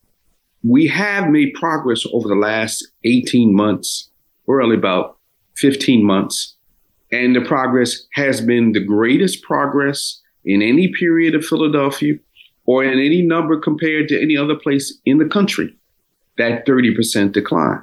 we 0.63 0.87
have 0.87 1.29
made 1.29 1.53
progress 1.53 2.05
over 2.11 2.27
the 2.27 2.35
last 2.35 2.87
18 3.03 3.55
months, 3.55 4.09
or 4.45 4.57
really 4.57 4.75
about 4.75 5.17
15 5.57 6.03
months. 6.05 6.55
And 7.11 7.35
the 7.35 7.41
progress 7.41 8.05
has 8.13 8.41
been 8.41 8.73
the 8.73 8.83
greatest 8.83 9.43
progress 9.43 10.21
in 10.43 10.61
any 10.61 10.91
period 10.99 11.35
of 11.35 11.45
Philadelphia 11.45 12.15
or 12.65 12.83
in 12.83 12.99
any 12.99 13.21
number 13.21 13.57
compared 13.57 14.09
to 14.09 14.21
any 14.21 14.35
other 14.35 14.55
place 14.55 14.97
in 15.05 15.19
the 15.19 15.25
country, 15.25 15.73
that 16.37 16.65
30% 16.65 17.31
decline. 17.31 17.81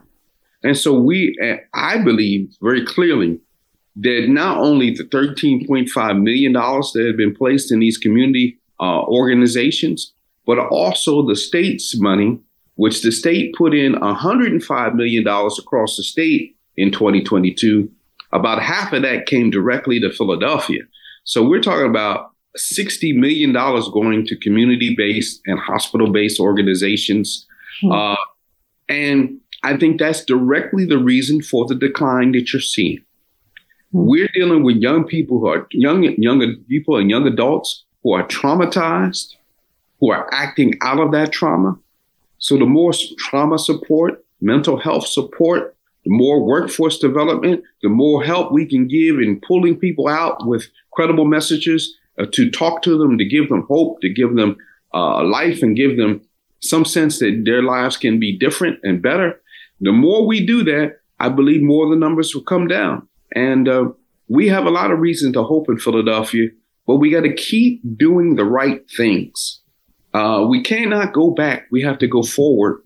And 0.63 0.77
so 0.77 0.99
we, 0.99 1.37
I 1.73 1.99
believe 1.99 2.55
very 2.61 2.85
clearly 2.85 3.41
that 3.97 4.27
not 4.29 4.59
only 4.59 4.91
the 4.91 5.05
$13.5 5.05 6.23
million 6.23 6.53
that 6.53 7.05
had 7.07 7.17
been 7.17 7.35
placed 7.35 7.71
in 7.71 7.81
these 7.81 7.99
community 7.99 8.59
uh, 8.81 9.03
organizations, 9.03 10.13
but 10.47 10.59
also 10.59 11.27
the 11.27 11.37
state's 11.37 11.99
money, 11.99 12.39
which 12.75 13.03
the 13.03 13.13
state 13.13 13.55
put 13.55 13.73
in 13.75 13.95
$105 13.95 14.95
million 14.95 15.27
across 15.27 15.97
the 15.97 16.03
state 16.03 16.57
in 16.77 16.91
2022. 16.91 17.91
About 18.33 18.61
half 18.61 18.93
of 18.93 19.03
that 19.03 19.27
came 19.27 19.51
directly 19.51 20.01
to 20.01 20.11
Philadelphia. 20.11 20.83
So 21.23 21.47
we're 21.47 21.63
talking 21.63 21.89
about 21.89 22.33
$60 22.59 23.17
million 23.17 23.53
going 23.53 24.27
to 24.27 24.37
community 24.37 24.95
based 24.97 25.41
and 25.47 25.59
hospital 25.59 26.11
based 26.13 26.41
organizations. 26.41 27.47
Mm-hmm. 27.83 27.93
Uh, 27.93 28.17
and 28.89 29.41
I 29.63 29.77
think 29.77 29.99
that's 29.99 30.25
directly 30.25 30.85
the 30.85 30.99
reason 30.99 31.43
for 31.43 31.65
the 31.67 31.75
decline 31.75 32.33
that 32.33 32.53
you're 32.53 32.61
seeing. 32.61 33.04
Mm-hmm. 33.95 34.09
We're 34.09 34.31
dealing 34.35 34.65
with 34.65 34.77
young 34.77 35.05
people 35.05 35.39
who 35.39 35.47
are 35.47 35.67
young, 35.71 36.03
younger 36.19 36.55
people 36.69 36.97
and 36.97 37.09
young 37.09 37.27
adults 37.27 37.85
who 38.03 38.13
are 38.13 38.27
traumatized, 38.27 39.35
who 40.01 40.11
are 40.11 40.29
acting 40.33 40.75
out 40.83 40.99
of 40.99 41.13
that 41.13 41.33
trauma. 41.33 41.79
So 42.39 42.59
the 42.59 42.67
more 42.67 42.93
trauma 43.19 43.59
support, 43.59 44.25
mental 44.41 44.79
health 44.79 45.07
support, 45.07 45.77
the 46.05 46.11
more 46.11 46.45
workforce 46.45 46.99
development, 46.99 47.63
the 47.83 47.89
more 47.89 48.23
help 48.23 48.53
we 48.53 48.67
can 48.67 48.89
give 48.89 49.21
in 49.21 49.41
pulling 49.41 49.77
people 49.77 50.09
out 50.09 50.47
with 50.47 50.67
credible 50.93 51.25
messages 51.25 51.97
uh, 52.19 52.27
to 52.33 52.51
talk 52.51 52.83
to 52.83 52.99
them, 52.99 53.17
to 53.17 53.25
give 53.25 53.49
them 53.49 53.65
hope, 53.69 54.01
to 54.01 54.13
give 54.13 54.35
them 54.35 54.57
uh, 54.93 55.25
life 55.25 55.63
and 55.63 55.77
give 55.77 55.97
them 55.97 56.21
some 56.61 56.85
sense 56.85 57.21
that 57.21 57.43
their 57.45 57.63
lives 57.63 57.97
can 57.97 58.19
be 58.19 58.37
different 58.37 58.79
and 58.83 59.01
better. 59.01 59.41
The 59.81 59.93
more 59.93 60.27
we 60.27 60.45
do 60.45 60.63
that, 60.65 60.99
I 61.19 61.29
believe 61.29 61.63
more 61.63 61.89
the 61.89 61.97
numbers 61.97 62.35
will 62.35 62.43
come 62.43 62.69
down. 62.69 63.09
And 63.35 63.69
uh, 63.69 63.91
we 64.29 64.49
have 64.49 64.65
a 64.65 64.71
lot 64.71 64.91
of 64.91 65.01
reason 65.01 65.33
to 65.35 65.43
hope 65.43 65.69
in 65.69 65.79
Philadelphia, 65.79 66.49
but 66.87 66.97
we 66.97 67.11
got 67.11 67.23
to 67.23 67.35
keep 67.35 67.83
doing 67.99 68.37
the 68.37 68.45
right 68.45 68.81
things. 68.91 69.61
Uh, 70.13 70.47
we 70.49 70.63
cannot 70.63 71.13
go 71.13 71.33
back. 71.33 71.67
We 71.71 71.83
have 71.83 71.99
to 71.99 72.07
go 72.07 72.23
forward. 72.23 72.83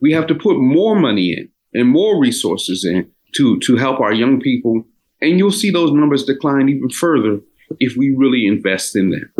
We 0.00 0.12
have 0.12 0.26
to 0.26 0.34
put 0.34 0.58
more 0.58 0.96
money 0.96 1.32
in 1.32 1.48
and 1.72 1.88
more 1.88 2.20
resources 2.20 2.84
in 2.84 3.10
to, 3.36 3.58
to 3.60 3.76
help 3.76 4.00
our 4.00 4.12
young 4.12 4.40
people. 4.40 4.84
And 5.20 5.38
you'll 5.38 5.52
see 5.52 5.70
those 5.70 5.92
numbers 5.92 6.24
decline 6.24 6.68
even 6.68 6.90
further 6.90 7.40
if 7.78 7.96
we 7.96 8.14
really 8.16 8.46
invest 8.46 8.96
in 8.96 9.10
them. 9.10 9.32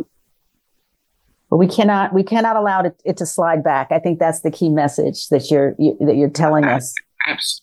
But 1.50 1.58
we 1.58 1.66
cannot 1.66 2.14
we 2.14 2.22
cannot 2.22 2.56
allow 2.56 2.80
it, 2.80 3.02
it 3.04 3.18
to 3.18 3.26
slide 3.26 3.62
back. 3.62 3.92
I 3.92 3.98
think 3.98 4.18
that's 4.18 4.40
the 4.40 4.50
key 4.50 4.70
message 4.70 5.28
that 5.28 5.50
you're 5.50 5.74
you, 5.78 5.98
that 6.00 6.16
you're 6.16 6.30
telling 6.30 6.64
us. 6.64 6.94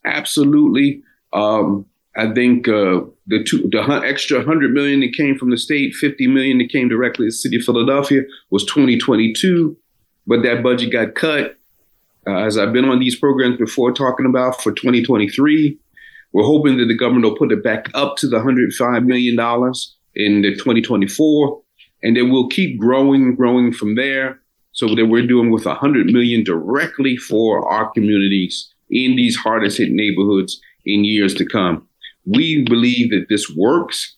Absolutely. 0.05 1.01
Um, 1.33 1.87
I 2.15 2.33
think 2.33 2.67
uh, 2.67 3.01
the 3.27 3.43
two, 3.43 3.69
the 3.71 4.01
extra 4.05 4.43
hundred 4.43 4.71
million 4.71 5.01
that 5.01 5.13
came 5.13 5.37
from 5.37 5.51
the 5.51 5.57
state, 5.57 5.93
fifty 5.93 6.27
million 6.27 6.57
that 6.57 6.69
came 6.69 6.89
directly 6.89 7.25
to 7.25 7.29
the 7.29 7.31
city 7.31 7.57
of 7.57 7.63
Philadelphia 7.63 8.21
was 8.49 8.65
2022, 8.65 9.77
but 10.25 10.41
that 10.43 10.63
budget 10.63 10.91
got 10.91 11.15
cut. 11.15 11.57
Uh, 12.27 12.37
as 12.39 12.57
I've 12.57 12.73
been 12.73 12.85
on 12.85 12.99
these 12.99 13.17
programs 13.17 13.57
before 13.57 13.93
talking 13.93 14.25
about 14.25 14.61
for 14.61 14.71
2023, 14.71 15.77
we're 16.33 16.43
hoping 16.43 16.77
that 16.77 16.85
the 16.85 16.97
government 16.97 17.25
will 17.25 17.37
put 17.37 17.51
it 17.51 17.63
back 17.63 17.89
up 17.93 18.17
to 18.17 18.27
the 18.27 18.37
105 18.37 19.03
million 19.03 19.35
dollars 19.35 19.95
in 20.15 20.41
the 20.41 20.53
2024, 20.55 21.61
and 22.03 22.17
then 22.17 22.31
we'll 22.31 22.49
keep 22.49 22.79
growing 22.79 23.35
growing 23.35 23.71
from 23.71 23.95
there. 23.95 24.39
So 24.71 24.95
that 24.95 25.07
we're 25.07 25.27
doing 25.27 25.51
with 25.51 25.65
100 25.65 26.05
million 26.07 26.43
directly 26.43 27.17
for 27.17 27.67
our 27.67 27.91
communities 27.91 28.71
in 28.89 29.15
these 29.15 29.35
hardest 29.35 29.77
hit 29.77 29.91
neighborhoods 29.91 30.61
in 30.85 31.03
years 31.03 31.33
to 31.35 31.45
come. 31.45 31.88
We 32.29 32.63
believe 32.63 33.11
that 33.11 33.27
this 33.29 33.49
works. 33.55 34.15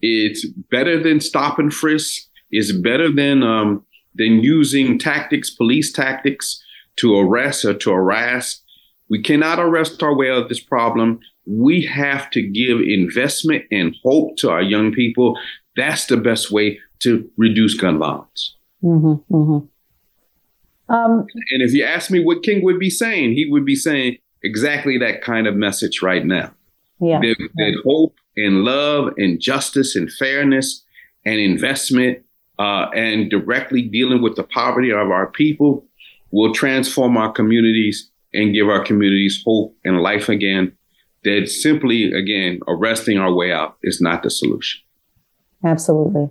It's 0.00 0.46
better 0.70 1.00
than 1.02 1.20
stop 1.20 1.58
and 1.58 1.72
frisk. 1.72 2.22
It's 2.50 2.72
better 2.72 3.10
than 3.12 3.42
um, 3.42 3.84
than 4.14 4.42
using 4.42 4.98
tactics, 4.98 5.50
police 5.50 5.92
tactics, 5.92 6.62
to 6.96 7.16
arrest 7.18 7.64
or 7.64 7.74
to 7.74 7.90
harass. 7.92 8.60
We 9.08 9.22
cannot 9.22 9.58
arrest 9.58 10.02
our 10.02 10.14
way 10.14 10.30
out 10.30 10.42
of 10.42 10.48
this 10.48 10.60
problem 10.60 11.20
we 11.46 11.82
have 11.82 12.30
to 12.30 12.42
give 12.42 12.80
investment 12.80 13.64
and 13.70 13.96
hope 14.04 14.36
to 14.38 14.50
our 14.50 14.62
young 14.62 14.92
people. 14.92 15.38
That's 15.76 16.06
the 16.06 16.16
best 16.16 16.50
way 16.50 16.78
to 17.00 17.28
reduce 17.36 17.74
gun 17.74 17.98
violence. 17.98 18.54
Mm-hmm, 18.82 19.34
mm-hmm. 19.34 20.94
Um, 20.94 21.26
and 21.50 21.62
if 21.62 21.72
you 21.72 21.84
ask 21.84 22.10
me 22.10 22.22
what 22.22 22.42
King 22.42 22.62
would 22.64 22.78
be 22.78 22.90
saying, 22.90 23.32
he 23.32 23.46
would 23.50 23.64
be 23.64 23.74
saying 23.74 24.18
exactly 24.42 24.98
that 24.98 25.22
kind 25.22 25.46
of 25.46 25.54
message 25.54 26.02
right 26.02 26.24
now. 26.24 26.52
Yeah. 27.02 27.20
That, 27.20 27.48
that 27.56 27.82
hope 27.84 28.14
and 28.36 28.64
love 28.64 29.12
and 29.18 29.40
justice 29.40 29.96
and 29.96 30.10
fairness 30.10 30.84
and 31.24 31.38
investment 31.38 32.24
uh, 32.58 32.86
and 32.94 33.30
directly 33.30 33.82
dealing 33.82 34.22
with 34.22 34.36
the 34.36 34.44
poverty 34.44 34.90
of 34.90 35.10
our 35.10 35.26
people 35.30 35.86
will 36.30 36.54
transform 36.54 37.16
our 37.16 37.30
communities 37.32 38.10
and 38.32 38.54
give 38.54 38.68
our 38.68 38.82
communities 38.82 39.42
hope 39.44 39.76
and 39.84 40.00
life 40.00 40.28
again 40.28 40.72
that 41.24 41.48
simply, 41.48 42.12
again, 42.12 42.60
arresting 42.66 43.18
our 43.18 43.32
way 43.32 43.52
out 43.52 43.76
is 43.82 44.00
not 44.00 44.22
the 44.22 44.30
solution. 44.30 44.80
Absolutely. 45.64 46.30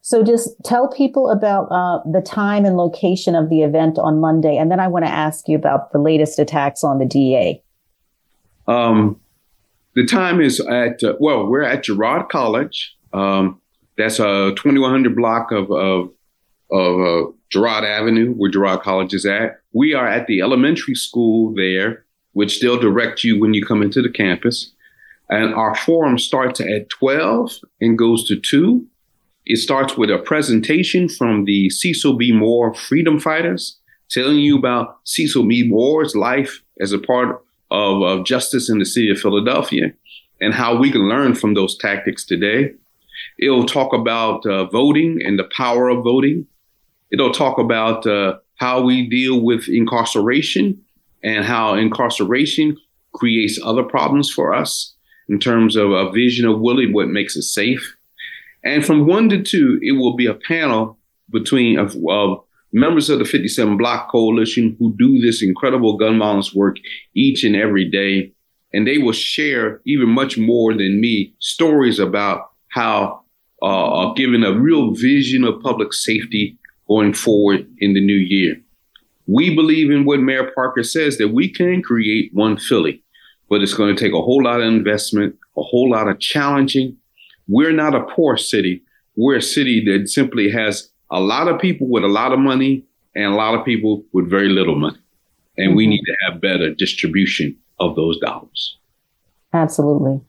So 0.00 0.22
just 0.22 0.50
tell 0.64 0.88
people 0.88 1.30
about 1.30 1.64
uh, 1.70 1.98
the 2.10 2.20
time 2.20 2.64
and 2.64 2.76
location 2.76 3.34
of 3.34 3.50
the 3.50 3.62
event 3.62 3.98
on 3.98 4.20
Monday. 4.20 4.56
And 4.56 4.70
then 4.70 4.80
I 4.80 4.88
want 4.88 5.04
to 5.04 5.10
ask 5.10 5.48
you 5.48 5.56
about 5.56 5.92
the 5.92 5.98
latest 5.98 6.38
attacks 6.38 6.84
on 6.84 6.98
the 6.98 7.04
DA. 7.04 7.62
Um, 8.68 9.20
the 9.96 10.06
time 10.06 10.40
is 10.40 10.60
at, 10.60 11.02
uh, 11.02 11.16
well, 11.18 11.46
we're 11.46 11.62
at 11.62 11.82
Girard 11.82 12.28
College. 12.28 12.94
Um, 13.12 13.60
that's 13.98 14.20
a 14.20 14.52
2100 14.56 15.16
block 15.16 15.50
of, 15.50 15.70
of, 15.72 16.10
of 16.70 17.00
uh, 17.00 17.30
Girard 17.50 17.84
Avenue, 17.84 18.34
where 18.34 18.50
Girard 18.50 18.82
College 18.82 19.12
is 19.14 19.26
at. 19.26 19.60
We 19.72 19.94
are 19.94 20.06
at 20.06 20.28
the 20.28 20.40
elementary 20.40 20.94
school 20.94 21.52
there 21.54 22.06
which 22.36 22.60
they'll 22.60 22.78
direct 22.78 23.24
you 23.24 23.40
when 23.40 23.54
you 23.54 23.64
come 23.64 23.80
into 23.80 24.02
the 24.02 24.10
campus. 24.10 24.70
And 25.30 25.54
our 25.54 25.74
forum 25.74 26.18
starts 26.18 26.60
at 26.60 26.90
12 26.90 27.52
and 27.80 27.96
goes 27.96 28.28
to 28.28 28.38
2. 28.38 28.86
It 29.46 29.56
starts 29.56 29.96
with 29.96 30.10
a 30.10 30.18
presentation 30.18 31.08
from 31.08 31.46
the 31.46 31.70
Cecil 31.70 32.18
B. 32.18 32.32
Moore 32.32 32.74
Freedom 32.74 33.18
Fighters, 33.18 33.78
telling 34.10 34.36
you 34.36 34.58
about 34.58 34.98
Cecil 35.04 35.48
B. 35.48 35.66
Moore's 35.66 36.14
life 36.14 36.62
as 36.78 36.92
a 36.92 36.98
part 36.98 37.42
of, 37.70 38.02
of 38.02 38.26
justice 38.26 38.68
in 38.70 38.78
the 38.78 38.86
city 38.86 39.10
of 39.10 39.18
Philadelphia. 39.18 39.92
and 40.40 40.54
how 40.54 40.76
we 40.76 40.90
can 40.90 41.08
learn 41.08 41.34
from 41.34 41.54
those 41.54 41.76
tactics 41.78 42.24
today. 42.24 42.72
It'll 43.38 43.66
talk 43.66 43.92
about 43.92 44.44
uh, 44.46 44.66
voting 44.66 45.20
and 45.24 45.38
the 45.38 45.48
power 45.56 45.88
of 45.88 46.04
voting. 46.04 46.46
It'll 47.10 47.32
talk 47.32 47.58
about 47.58 48.06
uh, 48.06 48.38
how 48.56 48.82
we 48.82 49.08
deal 49.08 49.40
with 49.40 49.68
incarceration 49.68 50.82
and 51.22 51.44
how 51.44 51.74
incarceration 51.74 52.76
creates 53.14 53.58
other 53.62 53.82
problems 53.82 54.30
for 54.30 54.54
us 54.54 54.94
in 55.28 55.38
terms 55.40 55.76
of 55.76 55.90
a 55.90 56.12
vision 56.12 56.46
of 56.46 56.60
Willie, 56.60 56.92
what 56.92 57.08
makes 57.08 57.36
us 57.36 57.52
safe. 57.52 57.96
And 58.62 58.84
from 58.84 59.06
one 59.06 59.28
to 59.30 59.42
two, 59.42 59.78
it 59.82 59.92
will 59.92 60.16
be 60.16 60.26
a 60.26 60.34
panel 60.34 60.98
between 61.30 61.78
of, 61.78 61.96
of 62.08 62.44
members 62.72 63.08
of 63.10 63.18
the 63.18 63.24
57 63.24 63.76
Block 63.76 64.10
Coalition 64.10 64.76
who 64.78 64.94
do 64.98 65.20
this 65.20 65.42
incredible 65.42 65.96
gun 65.96 66.18
violence 66.18 66.54
work 66.54 66.76
each 67.14 67.44
and 67.44 67.56
every 67.56 67.88
day. 67.88 68.32
And 68.72 68.86
they 68.86 68.98
will 68.98 69.12
share 69.12 69.80
even 69.86 70.08
much 70.08 70.36
more 70.36 70.72
than 70.72 71.00
me 71.00 71.34
stories 71.38 71.98
about 71.98 72.50
how 72.68 73.22
uh, 73.62 74.12
giving 74.12 74.42
a 74.42 74.58
real 74.58 74.92
vision 74.92 75.44
of 75.44 75.60
public 75.62 75.92
safety 75.92 76.58
going 76.88 77.14
forward 77.14 77.66
in 77.78 77.94
the 77.94 78.04
new 78.04 78.16
year. 78.16 78.56
We 79.26 79.54
believe 79.54 79.90
in 79.90 80.04
what 80.04 80.20
Mayor 80.20 80.52
Parker 80.54 80.82
says 80.82 81.18
that 81.18 81.28
we 81.28 81.48
can 81.48 81.82
create 81.82 82.30
one 82.32 82.58
Philly, 82.58 83.02
but 83.48 83.62
it's 83.62 83.74
going 83.74 83.94
to 83.94 84.00
take 84.00 84.12
a 84.12 84.22
whole 84.22 84.44
lot 84.44 84.60
of 84.60 84.66
investment, 84.66 85.34
a 85.56 85.62
whole 85.62 85.90
lot 85.90 86.08
of 86.08 86.20
challenging. 86.20 86.96
We're 87.48 87.72
not 87.72 87.94
a 87.94 88.04
poor 88.04 88.36
city. 88.36 88.82
We're 89.16 89.36
a 89.36 89.42
city 89.42 89.84
that 89.86 90.08
simply 90.08 90.50
has 90.50 90.90
a 91.10 91.20
lot 91.20 91.48
of 91.48 91.60
people 91.60 91.88
with 91.88 92.04
a 92.04 92.08
lot 92.08 92.32
of 92.32 92.38
money 92.38 92.84
and 93.14 93.32
a 93.32 93.36
lot 93.36 93.54
of 93.54 93.64
people 93.64 94.04
with 94.12 94.28
very 94.28 94.48
little 94.48 94.76
money. 94.76 94.98
And 95.56 95.70
mm-hmm. 95.70 95.76
we 95.76 95.86
need 95.86 96.02
to 96.02 96.16
have 96.26 96.40
better 96.40 96.74
distribution 96.74 97.56
of 97.80 97.96
those 97.96 98.18
dollars. 98.18 98.78
Absolutely. 99.52 100.20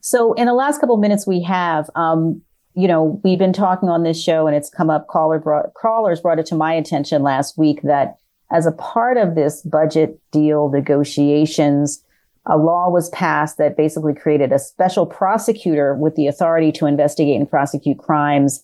So, 0.00 0.34
in 0.34 0.46
the 0.46 0.52
last 0.52 0.80
couple 0.80 0.94
of 0.94 1.00
minutes 1.00 1.26
we 1.26 1.42
have, 1.42 1.88
um, 1.94 2.42
you 2.74 2.86
know, 2.86 3.20
we've 3.24 3.38
been 3.38 3.52
talking 3.52 3.88
on 3.88 4.02
this 4.02 4.22
show 4.22 4.46
and 4.46 4.54
it's 4.54 4.68
come 4.68 4.90
up. 4.90 5.06
Caller 5.08 5.38
brought, 5.38 5.74
callers 5.74 6.20
brought 6.20 6.38
it 6.38 6.46
to 6.46 6.54
my 6.54 6.74
attention 6.74 7.22
last 7.22 7.56
week 7.56 7.80
that 7.82 8.16
as 8.52 8.66
a 8.66 8.72
part 8.72 9.16
of 9.16 9.34
this 9.34 9.62
budget 9.62 10.20
deal 10.30 10.68
negotiations, 10.68 12.04
a 12.46 12.58
law 12.58 12.90
was 12.90 13.08
passed 13.10 13.56
that 13.58 13.76
basically 13.76 14.14
created 14.14 14.52
a 14.52 14.58
special 14.58 15.06
prosecutor 15.06 15.94
with 15.94 16.14
the 16.14 16.26
authority 16.26 16.70
to 16.72 16.86
investigate 16.86 17.36
and 17.36 17.48
prosecute 17.48 17.98
crimes 17.98 18.62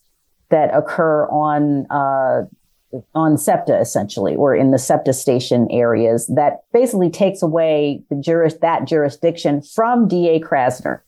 that 0.50 0.74
occur 0.74 1.26
on 1.28 1.86
uh, 1.90 2.46
on 3.14 3.38
SEPTA 3.38 3.80
essentially, 3.80 4.34
or 4.34 4.54
in 4.54 4.70
the 4.70 4.78
SEPTA 4.78 5.12
station 5.12 5.68
areas. 5.70 6.26
That 6.34 6.64
basically 6.72 7.10
takes 7.10 7.42
away 7.42 8.02
the 8.10 8.16
juris 8.16 8.54
that 8.62 8.86
jurisdiction 8.86 9.62
from 9.62 10.08
DA 10.08 10.40
Krasner. 10.40 11.00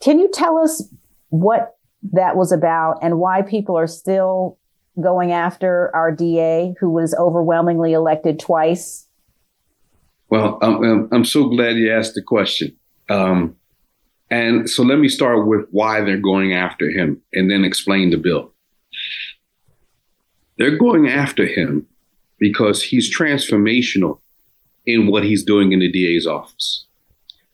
Can 0.00 0.18
you 0.18 0.28
tell 0.32 0.58
us 0.58 0.82
what 1.30 1.76
that 2.12 2.36
was 2.36 2.52
about 2.52 2.98
and 3.02 3.18
why 3.18 3.42
people 3.42 3.76
are 3.76 3.86
still 3.86 4.58
going 5.00 5.32
after 5.32 5.94
our 5.94 6.10
DA 6.10 6.74
who 6.80 6.90
was 6.90 7.14
overwhelmingly 7.14 7.92
elected 7.92 8.38
twice? 8.38 9.06
Well, 10.28 10.58
I'm, 10.60 11.08
I'm 11.12 11.24
so 11.24 11.48
glad 11.48 11.76
you 11.76 11.92
asked 11.92 12.14
the 12.14 12.22
question. 12.22 12.74
Um, 13.08 13.56
and 14.30 14.68
so 14.68 14.82
let 14.82 14.98
me 14.98 15.08
start 15.08 15.46
with 15.46 15.66
why 15.70 16.00
they're 16.00 16.16
going 16.16 16.52
after 16.52 16.90
him 16.90 17.22
and 17.32 17.50
then 17.50 17.64
explain 17.64 18.10
the 18.10 18.16
bill. 18.16 18.52
They're 20.58 20.78
going 20.78 21.08
after 21.08 21.46
him 21.46 21.86
because 22.38 22.82
he's 22.82 23.16
transformational 23.16 24.18
in 24.84 25.06
what 25.06 25.24
he's 25.24 25.44
doing 25.44 25.72
in 25.72 25.80
the 25.80 25.90
DA's 25.90 26.26
office. 26.26 26.86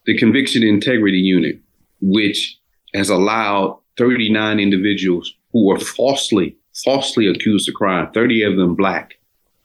The 0.06 0.16
Conviction 0.16 0.62
Integrity 0.62 1.18
Unit, 1.18 1.58
which 2.00 2.58
has 2.94 3.10
allowed 3.10 3.78
39 3.98 4.58
individuals 4.58 5.34
who 5.52 5.66
were 5.66 5.78
falsely, 5.78 6.56
falsely 6.84 7.26
accused 7.26 7.68
of 7.68 7.74
crime, 7.74 8.10
30 8.12 8.42
of 8.44 8.56
them 8.56 8.74
black, 8.74 9.14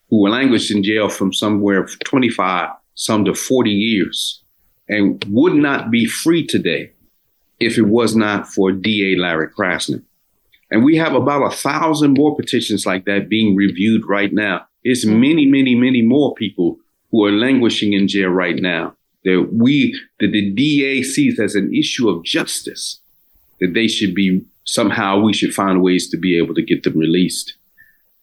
who 0.10 0.22
were 0.22 0.30
languished 0.30 0.72
in 0.72 0.84
jail 0.84 1.10
from 1.10 1.34
somewhere 1.34 1.88
25, 2.06 2.70
some 2.96 3.26
to 3.26 3.34
40 3.34 3.70
years, 3.70 4.44
and 4.90 5.24
would 5.30 5.56
not 5.56 5.90
be 5.92 6.06
free 6.06 6.46
today 6.46 6.92
if 7.60 7.78
it 7.78 7.88
was 7.88 8.16
not 8.16 8.48
for 8.48 8.72
DA 8.72 9.16
Larry 9.16 9.48
Krasner. 9.48 10.04
And 10.70 10.84
we 10.84 10.98
have 10.98 11.14
about 11.14 11.52
a 11.52 11.56
thousand 11.56 12.14
more 12.14 12.36
petitions 12.36 12.86
like 12.86 13.06
that 13.06 13.30
being 13.30 13.56
reviewed 13.56 14.04
right 14.08 14.34
now. 14.34 14.66
It's 14.84 15.06
many, 15.06 15.46
many, 15.46 15.76
many 15.76 16.02
more 16.02 16.34
people 16.36 16.78
who 17.12 17.26
are 17.26 17.32
languishing 17.32 17.94
in 17.94 18.08
jail 18.08 18.30
right 18.30 18.58
now 18.58 18.96
that 19.24 19.50
we, 19.52 19.98
that 20.20 20.32
the 20.32 20.52
DA 20.52 21.04
sees 21.04 21.40
as 21.40 21.56
an 21.56 21.74
issue 21.74 22.10
of 22.10 22.24
justice 22.24 23.02
that 23.60 23.74
they 23.74 23.88
should 23.88 24.14
be 24.14 24.42
somehow 24.66 25.20
we 25.20 25.34
should 25.34 25.54
find 25.54 25.82
ways 25.82 26.10
to 26.10 26.18
be 26.18 26.38
able 26.38 26.54
to 26.54 26.62
get 26.62 26.84
them 26.84 26.98
released. 26.98 27.56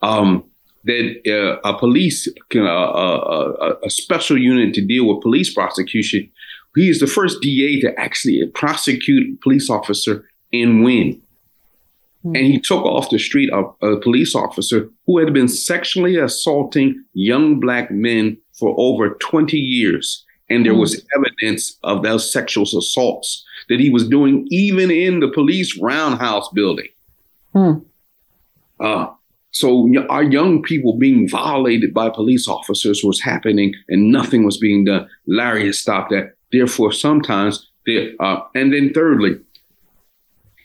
Um, 0.03 0.45
that 0.85 1.17
uh, 1.27 1.67
a 1.69 1.79
police, 1.79 2.29
uh, 2.55 2.61
uh, 2.61 3.75
a 3.83 3.91
special 3.91 4.37
unit 4.37 4.75
to 4.75 4.83
deal 4.83 5.09
with 5.09 5.23
police 5.23 5.53
prosecution, 5.53 6.31
he 6.77 6.89
is 6.89 7.01
the 7.01 7.07
first 7.07 7.41
DA 7.41 7.81
to 7.81 7.99
actually 7.99 8.45
prosecute 8.55 9.35
a 9.35 9.43
police 9.43 9.71
officer 9.71 10.29
and 10.53 10.85
win. 10.85 11.21
Mm-hmm. 12.25 12.37
And 12.37 12.47
he 12.47 12.61
took 12.61 12.85
off 12.85 13.11
the 13.11 13.19
street 13.19 13.51
a, 13.53 13.87
a 13.87 14.01
police 14.01 14.35
officer 14.35 14.89
who 15.07 15.19
had 15.19 15.33
been 15.33 15.49
sexually 15.49 16.17
assaulting 16.17 17.05
young 17.13 17.61
black 17.61 17.91
men 17.91 18.39
for 18.59 18.75
over 18.79 19.11
20 19.15 19.57
years. 19.57 20.25
And 20.51 20.65
there 20.65 20.73
mm-hmm. 20.73 20.81
was 20.81 21.07
evidence 21.17 21.79
of 21.85 22.03
those 22.03 22.31
sexual 22.33 22.65
assaults 22.65 23.45
that 23.69 23.81
he 23.81 23.91
was 23.91 24.09
doing 24.09 24.47
even 24.51 24.91
in 24.91 25.21
the 25.21 25.29
police 25.29 25.79
roundhouse 25.81 26.49
building. 26.55 26.89
Hmm. 27.53 27.73
Uh, 28.81 29.07
so 29.53 29.89
our 30.11 30.25
young 30.25 30.63
people 30.63 30.99
being 30.99 31.29
violated 31.29 31.95
by 31.95 32.11
police 32.11 32.49
officers 32.49 33.03
was 33.05 33.21
happening 33.21 33.73
and 33.89 34.11
nothing 34.11 34.45
was 34.45 34.59
being 34.59 34.85
done. 34.85 35.09
Larry 35.27 35.67
has 35.67 35.79
stopped 35.79 36.11
that. 36.11 36.35
Therefore, 36.55 36.93
sometimes, 36.93 37.69
uh, 38.21 38.41
and 38.55 38.73
then 38.73 38.93
thirdly, 38.95 39.41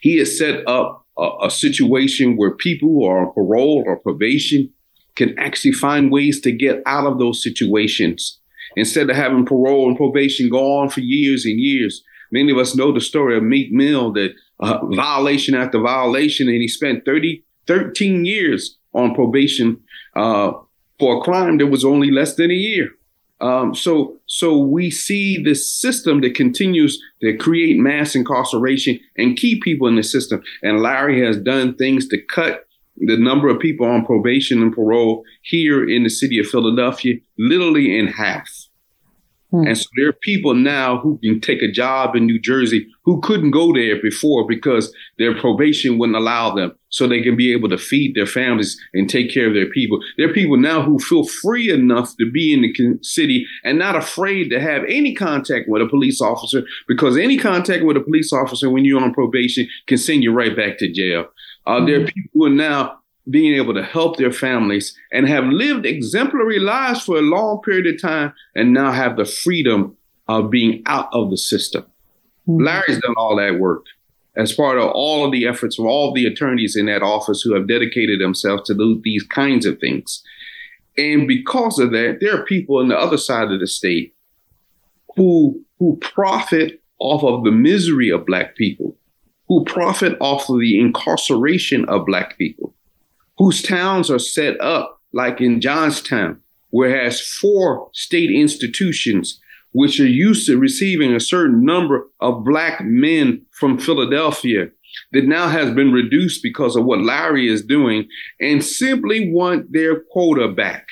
he 0.01 0.17
has 0.19 0.37
set 0.37 0.67
up 0.67 1.03
a, 1.17 1.29
a 1.45 1.49
situation 1.49 2.37
where 2.37 2.51
people 2.51 2.89
who 2.89 3.05
are 3.05 3.25
on 3.25 3.33
parole 3.33 3.83
or 3.87 3.97
probation 3.97 4.71
can 5.15 5.37
actually 5.39 5.71
find 5.71 6.11
ways 6.11 6.41
to 6.41 6.51
get 6.51 6.83
out 6.85 7.07
of 7.07 7.17
those 7.17 7.41
situations 7.41 8.39
instead 8.75 9.09
of 9.09 9.15
having 9.15 9.47
parole 9.47 9.87
and 9.87 9.97
probation 9.97 10.47
go 10.47 10.77
on 10.77 10.89
for 10.89 10.99
years 10.99 11.43
and 11.43 11.59
years. 11.59 12.03
Many 12.31 12.51
of 12.51 12.59
us 12.59 12.75
know 12.75 12.91
the 12.93 13.01
story 13.01 13.35
of 13.35 13.41
Meek 13.43 13.71
Mill 13.71 14.13
that 14.13 14.33
uh, 14.59 14.85
violation 14.95 15.55
after 15.55 15.79
violation, 15.79 16.47
and 16.47 16.61
he 16.61 16.67
spent 16.67 17.03
30, 17.03 17.43
13 17.65 18.25
years 18.25 18.77
on 18.93 19.15
probation 19.15 19.81
uh, 20.15 20.51
for 20.99 21.17
a 21.17 21.21
crime 21.21 21.57
that 21.57 21.67
was 21.67 21.83
only 21.83 22.11
less 22.11 22.35
than 22.35 22.51
a 22.51 22.53
year. 22.53 22.91
Um, 23.41 23.73
so, 23.73 24.17
so 24.25 24.57
we 24.57 24.91
see 24.91 25.41
this 25.41 25.69
system 25.69 26.21
that 26.21 26.35
continues 26.35 27.01
to 27.21 27.37
create 27.37 27.77
mass 27.77 28.15
incarceration 28.15 28.99
and 29.17 29.37
keep 29.37 29.63
people 29.63 29.87
in 29.87 29.95
the 29.95 30.03
system. 30.03 30.41
And 30.61 30.81
Larry 30.81 31.25
has 31.25 31.37
done 31.37 31.75
things 31.75 32.07
to 32.09 32.21
cut 32.21 32.65
the 32.97 33.17
number 33.17 33.47
of 33.47 33.59
people 33.59 33.87
on 33.87 34.05
probation 34.05 34.61
and 34.61 34.73
parole 34.73 35.23
here 35.43 35.87
in 35.87 36.03
the 36.03 36.09
city 36.09 36.37
of 36.37 36.47
Philadelphia 36.47 37.15
literally 37.37 37.97
in 37.97 38.07
half. 38.07 38.49
Hmm. 39.51 39.65
And 39.65 39.77
so 39.77 39.85
there 39.97 40.09
are 40.09 40.13
people 40.13 40.53
now 40.53 40.99
who 40.99 41.17
can 41.23 41.41
take 41.41 41.61
a 41.63 41.71
job 41.71 42.15
in 42.15 42.25
New 42.25 42.39
Jersey 42.39 42.87
who 43.03 43.19
couldn't 43.21 43.51
go 43.51 43.73
there 43.73 43.99
before 44.01 44.47
because 44.47 44.93
their 45.17 45.39
probation 45.39 45.97
wouldn't 45.97 46.17
allow 46.17 46.53
them. 46.53 46.75
So 46.89 47.07
they 47.07 47.21
can 47.21 47.35
be 47.35 47.51
able 47.51 47.69
to 47.69 47.77
feed 47.77 48.15
their 48.15 48.25
families 48.25 48.79
and 48.93 49.09
take 49.09 49.31
care 49.31 49.47
of 49.47 49.53
their 49.53 49.69
people. 49.69 49.99
There 50.17 50.29
are 50.29 50.33
people 50.33 50.57
now 50.57 50.83
who 50.83 50.99
feel 50.99 51.23
free 51.23 51.71
enough 51.71 52.15
to 52.17 52.29
be 52.31 52.53
in 52.53 52.61
the 52.61 52.99
city 53.01 53.45
and 53.63 53.77
not 53.77 53.95
afraid 53.95 54.49
to 54.49 54.59
have 54.59 54.83
any 54.87 55.13
contact 55.13 55.65
with 55.67 55.81
a 55.81 55.87
police 55.87 56.21
officer 56.21 56.63
because 56.87 57.17
any 57.17 57.37
contact 57.37 57.83
with 57.83 57.97
a 57.97 58.01
police 58.01 58.33
officer 58.33 58.69
when 58.69 58.85
you're 58.85 59.01
on 59.01 59.13
probation 59.13 59.67
can 59.87 59.97
send 59.97 60.23
you 60.23 60.31
right 60.31 60.55
back 60.55 60.77
to 60.79 60.91
jail. 60.91 61.25
Uh, 61.65 61.73
mm-hmm. 61.73 61.85
There 61.85 61.95
are 61.95 61.99
hmm. 61.99 62.05
people 62.05 62.31
who 62.33 62.45
are 62.45 62.49
now 62.49 62.99
being 63.29 63.55
able 63.55 63.73
to 63.73 63.83
help 63.83 64.17
their 64.17 64.31
families 64.31 64.97
and 65.11 65.27
have 65.27 65.45
lived 65.45 65.85
exemplary 65.85 66.59
lives 66.59 67.03
for 67.03 67.17
a 67.17 67.21
long 67.21 67.61
period 67.61 67.87
of 67.87 68.01
time 68.01 68.33
and 68.55 68.73
now 68.73 68.91
have 68.91 69.17
the 69.17 69.25
freedom 69.25 69.95
of 70.27 70.49
being 70.49 70.81
out 70.85 71.09
of 71.13 71.29
the 71.29 71.37
system. 71.37 71.83
Mm-hmm. 72.47 72.63
Larry's 72.63 72.99
done 72.99 73.15
all 73.17 73.35
that 73.35 73.59
work 73.59 73.85
as 74.35 74.53
part 74.53 74.77
of 74.77 74.89
all 74.91 75.25
of 75.25 75.31
the 75.31 75.47
efforts 75.47 75.77
of 75.77 75.85
all 75.85 76.09
of 76.09 76.15
the 76.15 76.25
attorneys 76.25 76.75
in 76.75 76.85
that 76.85 77.01
office 77.01 77.41
who 77.41 77.53
have 77.53 77.67
dedicated 77.67 78.21
themselves 78.21 78.63
to 78.63 78.73
do 78.73 79.01
these 79.03 79.23
kinds 79.23 79.65
of 79.65 79.79
things. 79.79 80.23
And 80.97 81.27
because 81.27 81.79
of 81.79 81.91
that, 81.91 82.19
there 82.21 82.39
are 82.39 82.45
people 82.45 82.77
on 82.77 82.87
the 82.87 82.97
other 82.97 83.17
side 83.17 83.51
of 83.51 83.59
the 83.59 83.67
state 83.67 84.15
who 85.15 85.63
who 85.79 85.97
profit 85.97 86.81
off 86.99 87.23
of 87.23 87.45
the 87.45 87.51
misery 87.51 88.09
of 88.09 88.25
black 88.25 88.55
people, 88.55 88.97
who 89.47 89.63
profit 89.63 90.17
off 90.19 90.49
of 90.49 90.59
the 90.59 90.79
incarceration 90.79 91.85
of 91.85 92.05
black 92.05 92.37
people 92.37 92.73
whose 93.39 93.63
towns 93.63 94.11
are 94.11 94.19
set 94.19 94.59
up 94.61 95.01
like 95.13 95.41
in 95.41 95.59
Johnstown, 95.59 96.39
where 96.69 96.95
it 96.95 97.03
has 97.03 97.21
four 97.21 97.89
state 97.93 98.29
institutions 98.29 99.39
which 99.71 99.99
are 99.99 100.07
used 100.07 100.45
to 100.47 100.57
receiving 100.57 101.13
a 101.13 101.19
certain 101.19 101.63
number 101.63 102.07
of 102.19 102.43
black 102.43 102.81
men 102.83 103.41
from 103.51 103.77
Philadelphia 103.77 104.69
that 105.13 105.25
now 105.25 105.47
has 105.47 105.71
been 105.73 105.91
reduced 105.91 106.41
because 106.43 106.75
of 106.75 106.85
what 106.85 107.01
Larry 107.01 107.47
is 107.47 107.63
doing 107.63 108.07
and 108.39 108.63
simply 108.63 109.31
want 109.31 109.71
their 109.71 110.01
quota 110.11 110.47
back. 110.47 110.87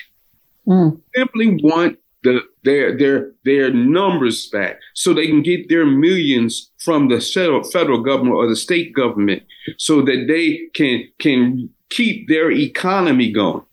Mm. 0.68 1.02
Simply 1.16 1.60
want 1.64 1.98
the, 2.24 2.42
their 2.64 2.98
their 2.98 3.32
their 3.46 3.74
numbers 3.74 4.48
back 4.48 4.80
so 4.94 5.14
they 5.14 5.28
can 5.28 5.42
get 5.42 5.70
their 5.70 5.86
millions 5.86 6.72
from 6.78 7.08
the 7.08 7.20
federal, 7.20 7.64
federal 7.64 8.02
government 8.02 8.36
or 8.36 8.48
the 8.48 8.56
state 8.56 8.94
government 8.94 9.44
so 9.78 10.02
that 10.02 10.26
they 10.28 10.68
can 10.74 11.08
can 11.20 11.70
keep 11.89 12.28
their 12.28 12.52
economy 12.52 13.32
going. 13.32 13.63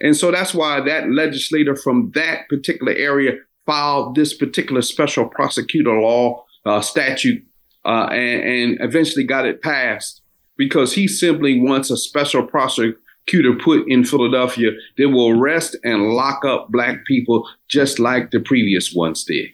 And 0.00 0.16
so 0.16 0.30
that's 0.30 0.54
why 0.54 0.80
that 0.80 1.10
legislator 1.10 1.74
from 1.74 2.12
that 2.14 2.48
particular 2.48 2.92
area 2.92 3.38
filed 3.64 4.14
this 4.14 4.34
particular 4.34 4.82
special 4.82 5.26
prosecutor 5.26 5.98
law 5.98 6.44
uh, 6.64 6.80
statute 6.80 7.44
uh, 7.84 8.08
and, 8.10 8.42
and 8.42 8.78
eventually 8.80 9.24
got 9.24 9.46
it 9.46 9.62
passed 9.62 10.22
because 10.56 10.94
he 10.94 11.08
simply 11.08 11.60
wants 11.60 11.90
a 11.90 11.96
special 11.96 12.42
prosecutor 12.42 13.54
put 13.62 13.88
in 13.88 14.04
Philadelphia 14.04 14.70
that 14.98 15.08
will 15.08 15.30
arrest 15.30 15.76
and 15.84 16.10
lock 16.10 16.44
up 16.44 16.68
black 16.70 17.04
people 17.06 17.48
just 17.68 17.98
like 17.98 18.30
the 18.30 18.40
previous 18.40 18.92
ones 18.94 19.24
did. 19.24 19.50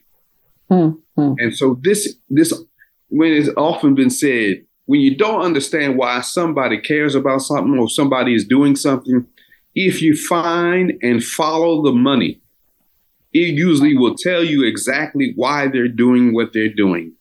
Mm-hmm. 0.71 1.35
And 1.39 1.55
so 1.55 1.79
this 1.83 2.17
this 2.31 2.53
when 3.09 3.33
it's 3.33 3.51
often 3.57 3.95
been 3.95 4.11
said, 4.11 4.65
when 4.93 5.01
you 5.01 5.17
don't 5.17 5.41
understand 5.41 5.97
why 5.97 6.21
somebody 6.21 6.79
cares 6.79 7.15
about 7.15 7.41
something 7.41 7.79
or 7.79 7.89
somebody 7.89 8.35
is 8.35 8.45
doing 8.45 8.77
something, 8.77 9.27
if 9.75 10.03
you 10.03 10.15
find 10.15 10.93
and 11.01 11.25
follow 11.25 11.83
the 11.83 11.93
money, 11.93 12.39
it 13.33 13.55
usually 13.55 13.97
will 13.97 14.15
tell 14.15 14.45
you 14.45 14.67
exactly 14.67 15.33
why 15.35 15.67
they're 15.67 15.89
doing 15.89 16.35
what 16.35 16.53
they're 16.53 16.75
doing. 16.75 17.15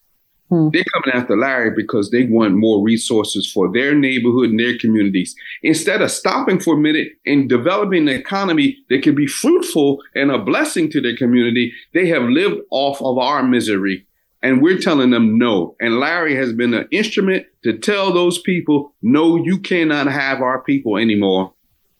Hmm. 0.50 0.68
They're 0.74 0.84
coming 0.84 1.16
after 1.16 1.38
Larry 1.38 1.72
because 1.74 2.12
they 2.12 2.26
want 2.26 2.56
more 2.56 2.84
resources 2.84 3.50
for 3.50 3.72
their 3.72 3.96
neighborhood 3.96 4.50
and 4.50 4.60
their 4.60 4.78
communities. 4.78 5.34
Instead 5.64 6.02
of 6.02 6.12
stopping 6.12 6.60
for 6.60 6.74
a 6.74 6.78
minute 6.78 7.14
and 7.26 7.48
developing 7.48 8.10
an 8.10 8.20
economy 8.20 8.80
that 8.90 9.02
can 9.02 9.16
be 9.16 9.28
fruitful 9.28 10.00
and 10.14 10.30
a 10.30 10.38
blessing 10.38 10.92
to 10.92 11.00
their 11.00 11.16
community, 11.16 11.72
they 11.94 12.06
have 12.08 12.24
lived 12.24 12.60
off 12.70 13.02
of 13.02 13.18
our 13.18 13.44
misery. 13.44 14.06
And 14.44 14.62
we're 14.62 14.80
telling 14.80 15.12
them 15.12 15.38
no. 15.38 15.76
And 15.80 16.00
Larry 16.00 16.36
has 16.36 16.52
been 16.52 16.74
an 16.74 16.88
instrument 16.92 17.46
to 17.64 17.78
tell 17.78 18.12
those 18.12 18.40
people, 18.40 18.96
no, 19.02 19.36
you 19.36 19.60
cannot 19.60 20.08
have 20.08 20.42
our 20.42 20.64
people 20.64 20.98
anymore. 20.98 21.54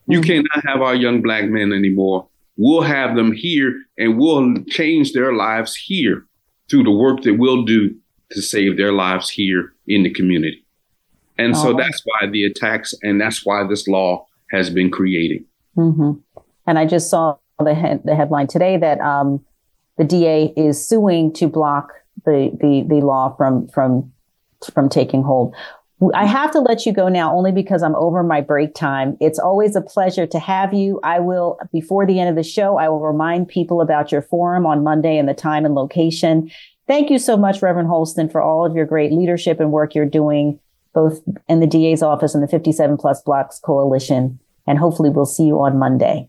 You 0.06 0.18
hmm. 0.18 0.24
cannot 0.24 0.66
have 0.66 0.82
our 0.82 0.94
young 0.94 1.22
black 1.22 1.44
men 1.44 1.72
anymore. 1.72 2.28
We'll 2.56 2.82
have 2.82 3.16
them 3.16 3.32
here 3.32 3.74
and 3.96 4.18
we'll 4.18 4.64
change 4.68 5.12
their 5.12 5.32
lives 5.32 5.74
here 5.74 6.26
through 6.68 6.84
the 6.84 6.90
work 6.90 7.22
that 7.22 7.38
we'll 7.38 7.64
do 7.64 7.94
to 8.32 8.42
save 8.42 8.76
their 8.76 8.92
lives 8.92 9.30
here 9.30 9.72
in 9.86 10.02
the 10.02 10.10
community. 10.10 10.64
And 11.38 11.56
so 11.56 11.72
that's 11.72 12.02
why 12.04 12.28
the 12.30 12.44
attacks 12.44 12.94
and 13.02 13.20
that's 13.20 13.44
why 13.44 13.66
this 13.66 13.88
law 13.88 14.26
has 14.50 14.70
been 14.70 14.90
created. 14.90 15.44
Mm-hmm. 15.76 16.12
And 16.66 16.78
I 16.78 16.86
just 16.86 17.10
saw 17.10 17.36
the, 17.58 17.74
he- 17.74 18.00
the 18.04 18.14
headline 18.14 18.46
today 18.46 18.76
that 18.76 19.00
um, 19.00 19.44
the 19.96 20.04
DA 20.04 20.52
is 20.56 20.86
suing 20.86 21.32
to 21.34 21.48
block 21.48 21.92
the, 22.24 22.50
the, 22.60 22.84
the 22.88 23.04
law 23.04 23.34
from, 23.36 23.68
from, 23.68 24.12
from 24.72 24.88
taking 24.88 25.22
hold. 25.22 25.54
I 26.14 26.26
have 26.26 26.50
to 26.52 26.60
let 26.60 26.84
you 26.84 26.92
go 26.92 27.08
now 27.08 27.34
only 27.34 27.52
because 27.52 27.82
I'm 27.82 27.94
over 27.94 28.22
my 28.24 28.40
break 28.40 28.74
time. 28.74 29.16
It's 29.20 29.38
always 29.38 29.76
a 29.76 29.80
pleasure 29.80 30.26
to 30.26 30.38
have 30.38 30.74
you. 30.74 30.98
I 31.04 31.20
will, 31.20 31.58
before 31.72 32.06
the 32.06 32.18
end 32.18 32.28
of 32.28 32.34
the 32.34 32.42
show, 32.42 32.76
I 32.76 32.88
will 32.88 33.00
remind 33.00 33.48
people 33.48 33.80
about 33.80 34.10
your 34.10 34.22
forum 34.22 34.66
on 34.66 34.82
Monday 34.82 35.16
and 35.16 35.28
the 35.28 35.34
time 35.34 35.64
and 35.64 35.74
location. 35.74 36.50
Thank 36.88 37.10
you 37.10 37.18
so 37.18 37.36
much, 37.36 37.62
Reverend 37.62 37.88
Holston, 37.88 38.28
for 38.28 38.42
all 38.42 38.66
of 38.66 38.74
your 38.74 38.86
great 38.86 39.12
leadership 39.12 39.60
and 39.60 39.70
work 39.70 39.94
you're 39.94 40.04
doing, 40.04 40.58
both 40.92 41.20
in 41.48 41.60
the 41.60 41.66
DA's 41.66 42.02
office 42.02 42.34
and 42.34 42.42
the 42.42 42.48
57 42.48 42.96
Plus 42.96 43.22
Blocks 43.22 43.60
Coalition. 43.60 44.40
And 44.66 44.78
hopefully 44.78 45.10
we'll 45.10 45.26
see 45.26 45.44
you 45.44 45.60
on 45.60 45.78
Monday. 45.78 46.28